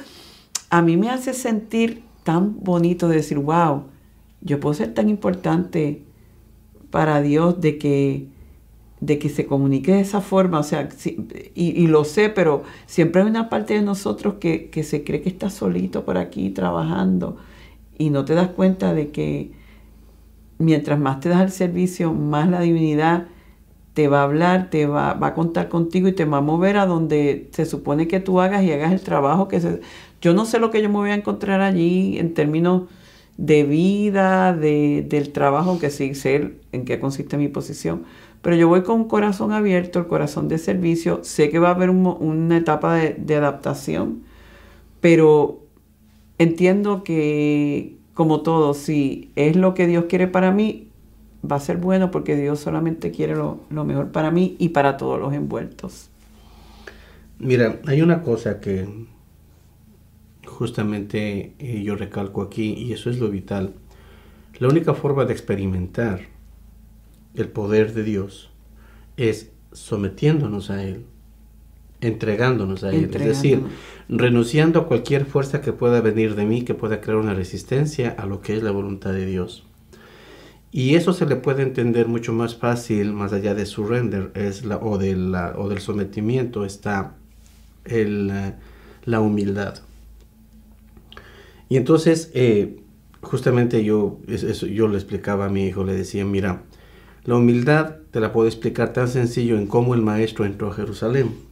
a 0.71 0.83
mí 0.83 0.97
me 0.97 1.11
hace 1.11 1.35
sentir 1.35 2.03
tan 2.25 2.61
bonito 2.61 3.09
de 3.09 3.17
decir, 3.17 3.39
wow, 3.39 3.85
yo 4.41 4.61
puedo 4.61 4.75
ser 4.75 4.95
tan 4.95 5.09
importante 5.09 6.03
para 6.91 7.21
Dios 7.23 7.61
de 7.61 7.79
que, 7.79 8.29
de 9.01 9.19
que 9.19 9.29
se 9.29 9.47
comunique 9.47 9.93
de 9.93 10.01
esa 10.01 10.21
forma, 10.21 10.61
o 10.61 10.63
sea, 10.63 10.89
y, 11.55 11.87
lo 11.87 12.05
sé, 12.05 12.29
pero 12.29 12.63
siempre 12.87 13.23
hay 13.23 13.29
una 13.29 13.49
parte 13.49 13.75
de 13.75 13.83
nosotros 13.83 14.35
que, 14.35 14.71
que 14.71 14.85
se 14.85 15.05
cree 15.05 15.23
que 15.23 15.29
está 15.29 15.51
solito 15.51 16.05
por 16.05 16.19
aquí 16.19 16.51
trabajando 16.51 17.37
y 17.99 18.11
no 18.11 18.25
te 18.25 18.35
das 18.35 18.49
cuenta 18.49 18.95
de 18.95 19.11
que 19.11 19.53
mientras 20.63 20.99
más 20.99 21.21
te 21.21 21.29
das 21.29 21.43
el 21.43 21.51
servicio, 21.51 22.13
más 22.13 22.49
la 22.49 22.61
divinidad 22.61 23.27
te 23.95 24.09
va 24.09 24.21
a 24.21 24.25
hablar, 24.25 24.71
te 24.71 24.87
va, 24.87 25.19
a 25.21 25.35
contar 25.35 25.69
contigo 25.69 26.09
y 26.09 26.13
te 26.13 26.25
va 26.25 26.39
a 26.39 26.41
mover 26.41 26.79
a 26.79 26.87
donde 26.87 27.49
se 27.53 27.67
supone 27.67 28.09
que 28.09 28.21
tú 28.21 28.41
hagas 28.41 28.65
y 28.65 28.73
hagas 28.73 28.93
el 28.93 29.01
trabajo 29.03 29.49
que 29.49 29.61
se... 29.61 29.81
Yo 30.21 30.35
no 30.35 30.47
sé 30.47 30.59
lo 30.59 30.71
que 30.71 30.81
yo 30.83 30.89
me 30.89 30.97
voy 30.97 31.11
a 31.11 31.15
encontrar 31.15 31.61
allí 31.61 32.19
en 32.19 32.33
términos 32.35 32.85
de 33.37 33.65
vida, 33.65 34.55
de, 34.55 35.05
del 35.09 35.33
trabajo, 35.33 35.79
que 35.79 35.91
sí 35.91 36.15
sé 36.15 36.55
en 36.73 36.85
qué 36.85 37.01
consiste 37.01 37.37
mi 37.37 37.49
posición, 37.49 38.05
pero 38.41 38.57
yo 38.57 38.69
voy 38.69 38.83
con 38.83 39.03
un 39.03 39.09
corazón 39.09 39.53
abierto, 39.53 39.99
el 39.99 40.07
corazón 40.07 40.49
de 40.49 40.59
servicio, 40.59 41.21
sé 41.23 41.51
que 41.51 41.59
va 41.59 41.69
a 41.69 41.75
haber 41.75 41.91
una 41.91 42.57
etapa 42.57 42.95
de 42.97 43.37
adaptación, 43.37 44.23
pero 45.01 45.61
entiendo 46.39 47.05
que, 47.05 47.97
como 48.15 48.43
todo, 48.43 48.75
si 48.75 49.31
es 49.37 49.57
lo 49.57 49.75
que 49.75 49.87
Dios 49.87 50.05
quiere 50.09 50.27
para 50.27 50.51
mí, 50.51 50.89
va 51.51 51.57
a 51.57 51.61
ser 51.61 51.79
bueno 51.79 52.11
porque 52.11 52.37
Dios 52.37 52.61
solamente 52.61 53.11
quiere 53.11 53.35
lo, 53.35 53.61
mejor 53.71 54.13
para 54.13 54.31
mí 54.31 54.57
y 54.59 54.71
para 54.71 54.97
todos 54.97 55.19
los 55.21 55.33
envueltos. 55.33 56.09
Mira, 57.39 57.81
hay 57.87 58.03
una 58.03 58.23
cosa 58.23 58.61
que 58.61 58.89
justamente 60.47 61.55
eh, 61.59 61.83
yo 61.83 61.97
recalco 61.97 62.43
aquí 62.43 62.75
y 62.75 62.93
eso 62.93 63.11
es 63.11 63.19
lo 63.19 63.29
vital. 63.31 63.75
La 64.59 64.69
única 64.69 64.95
forma 64.95 65.25
de 65.25 65.33
experimentar 65.33 66.21
el 67.35 67.49
poder 67.49 67.95
de 67.95 68.05
Dios 68.05 68.51
es 69.17 69.51
sometiéndonos 69.73 70.71
a 70.71 70.85
Él, 70.85 71.07
entregándonos 72.03 72.85
a 72.85 72.91
Él. 72.91 73.09
Es 73.15 73.25
decir, 73.25 73.63
renunciando 74.09 74.81
a 74.81 74.87
cualquier 74.87 75.25
fuerza 75.25 75.63
que 75.63 75.73
pueda 75.73 76.03
venir 76.03 76.35
de 76.35 76.45
mí, 76.45 76.63
que 76.63 76.75
pueda 76.75 77.01
crear 77.01 77.17
una 77.17 77.33
resistencia 77.33 78.11
a 78.19 78.27
lo 78.27 78.43
que 78.43 78.57
es 78.57 78.63
la 78.63 78.73
voluntad 78.73 79.13
de 79.13 79.25
Dios. 79.25 79.65
Y 80.73 80.97
eso 80.97 81.13
se 81.13 81.27
le 81.27 81.37
puede 81.37 81.63
entender 81.63 82.09
mucho 82.09 82.33
más 82.33 82.57
fácil, 82.57 83.13
más 83.13 83.33
allá 83.33 83.55
de 83.55 83.67
surrender 83.67 84.33
es 84.35 84.65
la, 84.65 84.79
o, 84.79 84.99
de 84.99 85.15
la, 85.17 85.55
o 85.57 85.69
del 85.69 85.81
sometimiento, 85.81 86.65
está 86.65 87.15
el, 87.85 88.33
la 89.05 89.21
humildad. 89.21 89.81
Y 91.69 91.77
entonces, 91.77 92.31
eh, 92.35 92.81
justamente 93.21 93.85
yo, 93.85 94.19
eso, 94.27 94.67
yo 94.67 94.89
le 94.89 94.97
explicaba 94.97 95.47
a 95.47 95.49
mi 95.51 95.67
hijo, 95.67 95.85
le 95.85 95.95
decía, 95.95 96.25
mira, 96.25 96.63
la 97.25 97.37
humildad 97.37 97.97
te 98.11 98.21
la 98.21 98.33
puedo 98.33 98.49
explicar 98.49 98.93
tan 98.93 99.09
sencillo 99.09 99.57
en 99.57 99.67
cómo 99.67 99.95
el 99.95 100.03
maestro 100.03 100.45
entró 100.45 100.71
a 100.71 100.75
Jerusalén. 100.75 101.52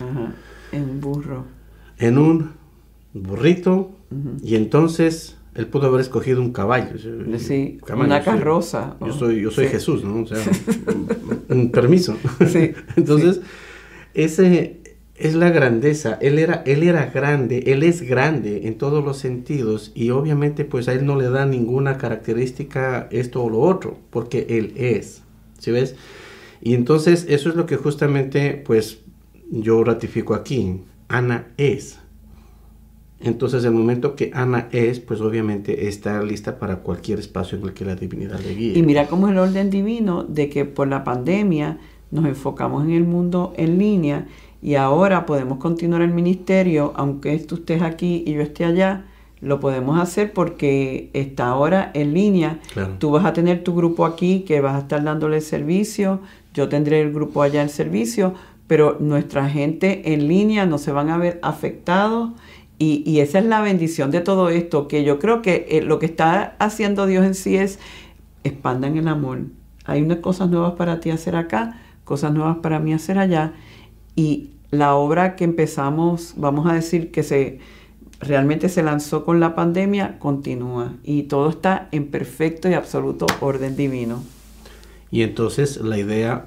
Ajá, 0.00 0.34
en 0.72 1.00
burro 1.00 1.56
en 1.98 2.18
un 2.18 2.52
burrito 3.12 3.92
y 4.42 4.56
entonces 4.56 5.36
él 5.54 5.66
pudo 5.66 5.86
haber 5.86 6.00
escogido 6.00 6.42
un 6.42 6.52
caballo. 6.52 6.98
Sí, 7.38 7.80
una 7.92 8.22
carroza. 8.22 8.96
Yo 9.00 9.12
soy, 9.12 9.40
yo 9.40 9.50
soy 9.50 9.68
Jesús, 9.68 10.04
¿no? 10.04 10.22
O 10.22 10.26
sea, 10.26 10.38
un, 11.48 11.70
permiso. 11.70 12.16
Sí, 12.46 12.72
entonces, 12.96 13.40
ese 14.12 14.80
es 15.16 15.34
la 15.34 15.48
grandeza. 15.50 16.18
Él 16.20 16.38
era, 16.38 16.62
él 16.66 16.82
era 16.82 17.06
grande, 17.06 17.64
él 17.66 17.82
es 17.82 18.02
grande 18.02 18.68
en 18.68 18.76
todos 18.76 19.02
los 19.02 19.16
sentidos 19.16 19.92
y 19.94 20.10
obviamente 20.10 20.66
pues 20.66 20.88
a 20.88 20.92
él 20.92 21.06
no 21.06 21.16
le 21.16 21.30
da 21.30 21.46
ninguna 21.46 21.96
característica 21.96 23.08
esto 23.10 23.42
o 23.42 23.48
lo 23.48 23.60
otro, 23.60 23.98
porque 24.10 24.46
él 24.50 24.74
es. 24.76 25.22
¿Sí 25.58 25.70
ves? 25.70 25.96
Y 26.60 26.74
entonces 26.74 27.26
eso 27.30 27.48
es 27.48 27.56
lo 27.56 27.64
que 27.64 27.76
justamente 27.76 28.62
pues 28.64 28.98
yo 29.50 29.82
ratifico 29.84 30.34
aquí. 30.34 30.80
Ana 31.08 31.48
es. 31.56 31.98
Entonces, 33.20 33.64
el 33.64 33.72
momento 33.72 34.14
que 34.14 34.30
Ana 34.34 34.68
es, 34.72 35.00
pues 35.00 35.20
obviamente 35.20 35.88
está 35.88 36.22
lista 36.22 36.58
para 36.58 36.76
cualquier 36.80 37.18
espacio 37.18 37.56
en 37.58 37.64
el 37.64 37.72
que 37.72 37.84
la 37.84 37.96
divinidad 37.96 38.38
le 38.40 38.54
guíe. 38.54 38.78
Y 38.78 38.82
mira 38.82 39.06
cómo 39.06 39.28
es 39.28 39.32
el 39.32 39.38
orden 39.38 39.70
divino 39.70 40.22
de 40.22 40.50
que 40.50 40.64
por 40.64 40.88
la 40.88 41.02
pandemia 41.02 41.78
nos 42.10 42.26
enfocamos 42.26 42.84
en 42.84 42.92
el 42.92 43.04
mundo 43.04 43.54
en 43.56 43.78
línea 43.78 44.26
y 44.62 44.74
ahora 44.74 45.26
podemos 45.26 45.58
continuar 45.58 46.02
el 46.02 46.12
ministerio, 46.12 46.92
aunque 46.96 47.38
tú 47.38 47.56
estés 47.56 47.82
aquí 47.82 48.24
y 48.26 48.32
yo 48.34 48.42
esté 48.42 48.64
allá, 48.64 49.04
lo 49.40 49.60
podemos 49.60 50.00
hacer 50.00 50.32
porque 50.32 51.10
está 51.12 51.46
ahora 51.48 51.90
en 51.94 52.14
línea. 52.14 52.58
Tú 52.98 53.10
vas 53.10 53.24
a 53.24 53.32
tener 53.32 53.62
tu 53.62 53.74
grupo 53.74 54.06
aquí 54.06 54.40
que 54.40 54.60
vas 54.60 54.74
a 54.74 54.80
estar 54.80 55.04
dándole 55.04 55.40
servicio, 55.40 56.20
yo 56.54 56.68
tendré 56.68 57.00
el 57.00 57.12
grupo 57.12 57.42
allá 57.42 57.62
en 57.62 57.68
servicio, 57.68 58.34
pero 58.66 58.96
nuestra 59.00 59.48
gente 59.48 60.12
en 60.12 60.28
línea 60.28 60.66
no 60.66 60.78
se 60.78 60.92
van 60.92 61.10
a 61.10 61.18
ver 61.18 61.38
afectados 61.42 62.30
y, 62.78 63.20
esa 63.20 63.38
es 63.38 63.46
la 63.46 63.62
bendición 63.62 64.10
de 64.10 64.20
todo 64.20 64.50
esto, 64.50 64.86
que 64.86 65.02
yo 65.02 65.18
creo 65.18 65.40
que 65.40 65.66
eh, 65.70 65.82
lo 65.82 65.98
que 65.98 66.04
está 66.04 66.56
haciendo 66.58 67.06
Dios 67.06 67.24
en 67.24 67.34
sí 67.34 67.56
es 67.56 67.78
expandan 68.44 68.98
el 68.98 69.08
amor. 69.08 69.44
Hay 69.86 70.02
unas 70.02 70.18
cosas 70.18 70.50
nuevas 70.50 70.74
para 70.74 71.00
ti 71.00 71.10
hacer 71.10 71.36
acá, 71.36 71.80
cosas 72.04 72.32
nuevas 72.34 72.58
para 72.58 72.78
mí 72.78 72.92
hacer 72.92 73.18
allá. 73.18 73.54
Y 74.14 74.50
la 74.70 74.94
obra 74.94 75.36
que 75.36 75.44
empezamos, 75.44 76.34
vamos 76.36 76.68
a 76.68 76.74
decir 76.74 77.10
que 77.10 77.22
se 77.22 77.60
realmente 78.20 78.68
se 78.68 78.82
lanzó 78.82 79.24
con 79.24 79.40
la 79.40 79.54
pandemia, 79.54 80.18
continúa. 80.18 80.94
Y 81.02 81.24
todo 81.24 81.48
está 81.48 81.88
en 81.92 82.08
perfecto 82.08 82.68
y 82.68 82.74
absoluto 82.74 83.26
orden 83.40 83.74
divino. 83.74 84.22
Y 85.10 85.22
entonces 85.22 85.78
la 85.78 85.98
idea 85.98 86.46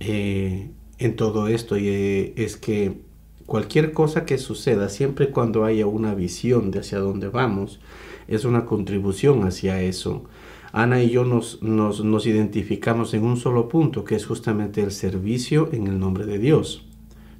eh, 0.00 0.70
en 0.98 1.16
todo 1.16 1.48
esto 1.48 1.76
eh, 1.76 2.32
es 2.36 2.56
que 2.56 3.00
cualquier 3.46 3.92
cosa 3.92 4.24
que 4.24 4.38
suceda, 4.38 4.88
siempre 4.88 5.30
cuando 5.30 5.64
haya 5.64 5.86
una 5.86 6.14
visión 6.14 6.70
de 6.70 6.80
hacia 6.80 6.98
dónde 6.98 7.28
vamos, 7.28 7.80
es 8.28 8.44
una 8.44 8.64
contribución 8.64 9.44
hacia 9.44 9.82
eso. 9.82 10.24
Ana 10.72 11.02
y 11.02 11.10
yo 11.10 11.24
nos, 11.24 11.62
nos, 11.62 12.26
identificamos 12.26 13.14
en 13.14 13.24
un 13.24 13.36
solo 13.36 13.68
punto, 13.68 14.02
que 14.02 14.16
es 14.16 14.26
justamente 14.26 14.82
el 14.82 14.90
servicio 14.90 15.68
en 15.72 15.86
el 15.86 16.00
nombre 16.00 16.26
de 16.26 16.38
Dios. 16.38 16.84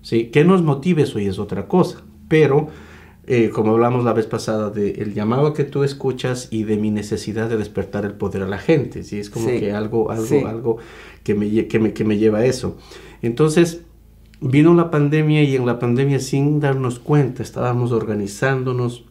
¿Sí? 0.02 0.26
Que 0.26 0.44
nos 0.44 0.62
motive 0.62 1.02
eso 1.02 1.18
y 1.18 1.26
es 1.26 1.38
otra 1.38 1.66
cosa, 1.66 2.04
pero 2.28 2.68
eh, 3.26 3.50
como 3.50 3.72
hablamos 3.72 4.04
la 4.04 4.12
vez 4.12 4.26
pasada 4.26 4.70
del 4.70 5.14
llamado 5.14 5.54
que 5.54 5.64
tú 5.64 5.84
escuchas 5.84 6.48
y 6.50 6.64
de 6.64 6.76
mi 6.76 6.90
necesidad 6.90 7.48
de 7.48 7.56
despertar 7.56 8.04
el 8.04 8.12
poder 8.12 8.42
a 8.42 8.46
la 8.46 8.58
gente, 8.58 9.02
¿sí? 9.02 9.18
Es 9.18 9.30
como 9.30 9.46
que 9.46 9.72
algo, 9.72 10.10
algo, 10.10 10.46
algo 10.46 10.78
que 11.22 11.34
me, 11.34 11.66
que, 11.66 11.78
me, 11.78 11.92
que 11.92 12.04
me 12.04 12.18
lleva 12.18 12.38
a 12.38 12.46
eso. 12.46 12.76
Entonces, 13.22 13.82
vino 14.40 14.74
la 14.74 14.90
pandemia 14.90 15.42
y 15.42 15.56
en 15.56 15.64
la 15.64 15.78
pandemia 15.78 16.20
sin 16.20 16.60
darnos 16.60 16.98
cuenta 16.98 17.42
estábamos 17.42 17.92
organizándonos 17.92 19.04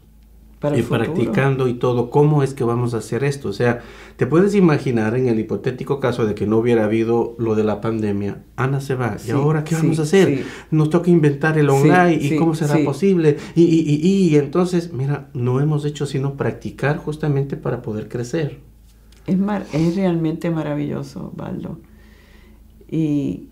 y 0.75 0.81
practicando 0.81 1.67
y 1.67 1.73
todo, 1.73 2.09
¿cómo 2.09 2.43
es 2.43 2.53
que 2.53 2.63
vamos 2.63 2.93
a 2.93 2.97
hacer 2.97 3.23
esto? 3.23 3.49
O 3.49 3.53
sea, 3.53 3.81
te 4.15 4.27
puedes 4.27 4.55
imaginar 4.55 5.15
en 5.15 5.27
el 5.27 5.39
hipotético 5.39 5.99
caso 5.99 6.25
de 6.25 6.35
que 6.35 6.47
no 6.47 6.57
hubiera 6.57 6.85
habido 6.85 7.35
lo 7.37 7.55
de 7.55 7.63
la 7.63 7.81
pandemia, 7.81 8.43
Ana 8.55 8.79
se 8.79 8.95
va, 8.95 9.17
¿y 9.25 9.31
ahora 9.31 9.63
qué 9.63 9.75
vamos 9.75 9.99
a 9.99 10.03
hacer? 10.03 10.43
Nos 10.71 10.89
toca 10.89 11.09
inventar 11.09 11.57
el 11.57 11.69
online 11.69 12.13
y 12.13 12.37
cómo 12.37 12.55
será 12.55 12.77
posible. 12.85 13.37
Y, 13.55 13.63
y, 13.63 13.79
y, 13.81 14.29
y, 14.29 14.35
entonces, 14.37 14.93
mira, 14.93 15.29
no 15.33 15.59
hemos 15.59 15.83
hecho 15.85 16.05
sino 16.05 16.35
practicar 16.35 16.97
justamente 16.97 17.57
para 17.57 17.81
poder 17.81 18.07
crecer. 18.07 18.59
Es, 19.27 19.37
mar 19.37 19.65
es 19.73 19.95
realmente 19.95 20.49
maravilloso, 20.49 21.33
Baldo. 21.35 21.79
Y, 22.89 23.49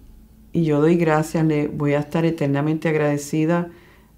y 0.54 0.63
yo 0.63 0.80
doy 0.82 0.95
gracias, 0.95 1.45
le 1.45 1.67
voy 1.67 1.93
a 1.93 2.00
estar 2.00 2.26
eternamente 2.26 2.89
agradecida 2.89 3.71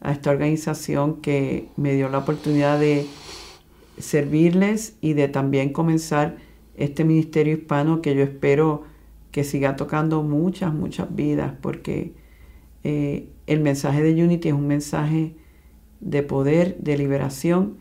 a 0.03 0.11
esta 0.11 0.29
organización 0.29 1.21
que 1.21 1.69
me 1.77 1.93
dio 1.95 2.09
la 2.09 2.19
oportunidad 2.19 2.79
de 2.79 3.07
servirles 3.97 4.97
y 5.01 5.13
de 5.13 5.29
también 5.29 5.71
comenzar 5.71 6.37
este 6.75 7.05
ministerio 7.05 7.53
hispano 7.53 8.01
que 8.01 8.13
yo 8.13 8.23
espero 8.23 8.83
que 9.31 9.43
siga 9.43 9.75
tocando 9.75 10.21
muchas, 10.21 10.73
muchas 10.73 11.15
vidas, 11.15 11.53
porque 11.61 12.13
eh, 12.83 13.29
el 13.47 13.61
mensaje 13.61 14.03
de 14.03 14.23
Unity 14.23 14.49
es 14.49 14.53
un 14.53 14.67
mensaje 14.67 15.35
de 16.01 16.21
poder, 16.21 16.77
de 16.79 16.97
liberación 16.97 17.77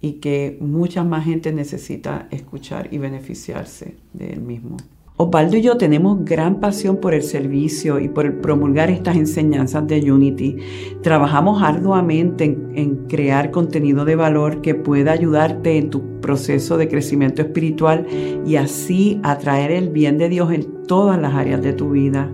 y 0.00 0.14
que 0.14 0.58
mucha 0.60 1.04
más 1.04 1.24
gente 1.24 1.52
necesita 1.52 2.26
escuchar 2.30 2.88
y 2.92 2.98
beneficiarse 2.98 3.96
de 4.12 4.36
mismo. 4.36 4.76
Osvaldo 5.22 5.58
y 5.58 5.60
yo 5.60 5.76
tenemos 5.76 6.24
gran 6.24 6.60
pasión 6.60 6.96
por 6.96 7.12
el 7.12 7.22
servicio 7.22 8.00
y 8.00 8.08
por 8.08 8.40
promulgar 8.40 8.88
estas 8.88 9.16
enseñanzas 9.16 9.86
de 9.86 10.10
Unity. 10.10 10.56
Trabajamos 11.02 11.62
arduamente 11.62 12.44
en, 12.44 13.06
crear 13.06 13.50
contenido 13.50 14.06
de 14.06 14.16
valor 14.16 14.62
que 14.62 14.74
pueda 14.74 15.12
ayudarte 15.12 15.76
en 15.76 15.90
tu 15.90 16.22
proceso 16.22 16.78
de 16.78 16.88
crecimiento 16.88 17.42
espiritual 17.42 18.06
y 18.46 18.56
así 18.56 19.20
atraer 19.22 19.72
el 19.72 19.90
bien 19.90 20.16
de 20.16 20.30
Dios 20.30 20.50
en 20.52 20.86
todas 20.86 21.20
las 21.20 21.34
áreas 21.34 21.60
de 21.60 21.74
tu 21.74 21.90
vida. 21.90 22.32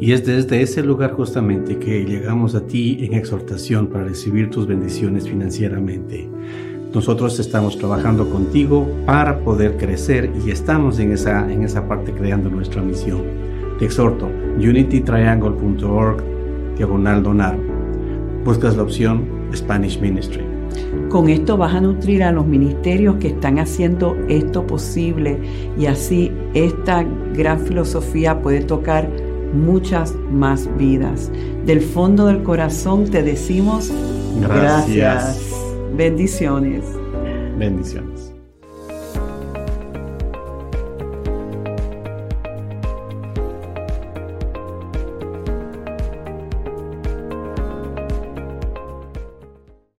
Y 0.00 0.12
es 0.12 0.24
desde 0.24 0.62
ese 0.62 0.84
lugar 0.84 1.10
justamente 1.10 1.76
que 1.78 2.04
llegamos 2.04 2.54
a 2.54 2.64
ti 2.68 2.98
en 3.00 3.14
exhortación 3.14 3.88
para 3.88 4.04
recibir 4.04 4.48
tus 4.48 4.68
bendiciones 4.68 5.28
financieramente. 5.28 6.28
Nosotros 6.96 7.38
estamos 7.38 7.76
trabajando 7.76 8.30
contigo 8.30 8.88
para 9.04 9.40
poder 9.40 9.76
crecer 9.76 10.32
y 10.46 10.50
estamos 10.50 10.98
en 10.98 11.12
esa, 11.12 11.52
en 11.52 11.62
esa 11.62 11.86
parte 11.86 12.10
creando 12.10 12.48
nuestra 12.48 12.80
misión. 12.80 13.20
Te 13.78 13.84
exhorto, 13.84 14.30
unitytriangle.org, 14.56 16.24
diagonal 16.74 17.22
donar. 17.22 17.58
Buscas 18.46 18.78
la 18.78 18.84
opción 18.84 19.28
Spanish 19.54 20.00
Ministry. 20.00 20.42
Con 21.10 21.28
esto 21.28 21.58
vas 21.58 21.74
a 21.74 21.82
nutrir 21.82 22.22
a 22.22 22.32
los 22.32 22.46
ministerios 22.46 23.16
que 23.16 23.28
están 23.28 23.58
haciendo 23.58 24.16
esto 24.30 24.66
posible 24.66 25.38
y 25.78 25.84
así 25.84 26.32
esta 26.54 27.04
gran 27.34 27.60
filosofía 27.60 28.40
puede 28.40 28.62
tocar 28.62 29.06
muchas 29.52 30.14
más 30.32 30.66
vidas. 30.78 31.30
Del 31.66 31.82
fondo 31.82 32.24
del 32.24 32.42
corazón 32.42 33.04
te 33.04 33.22
decimos 33.22 33.92
gracias. 34.40 35.45
Bendiciones. 35.96 36.84
Bendiciones. 37.58 38.35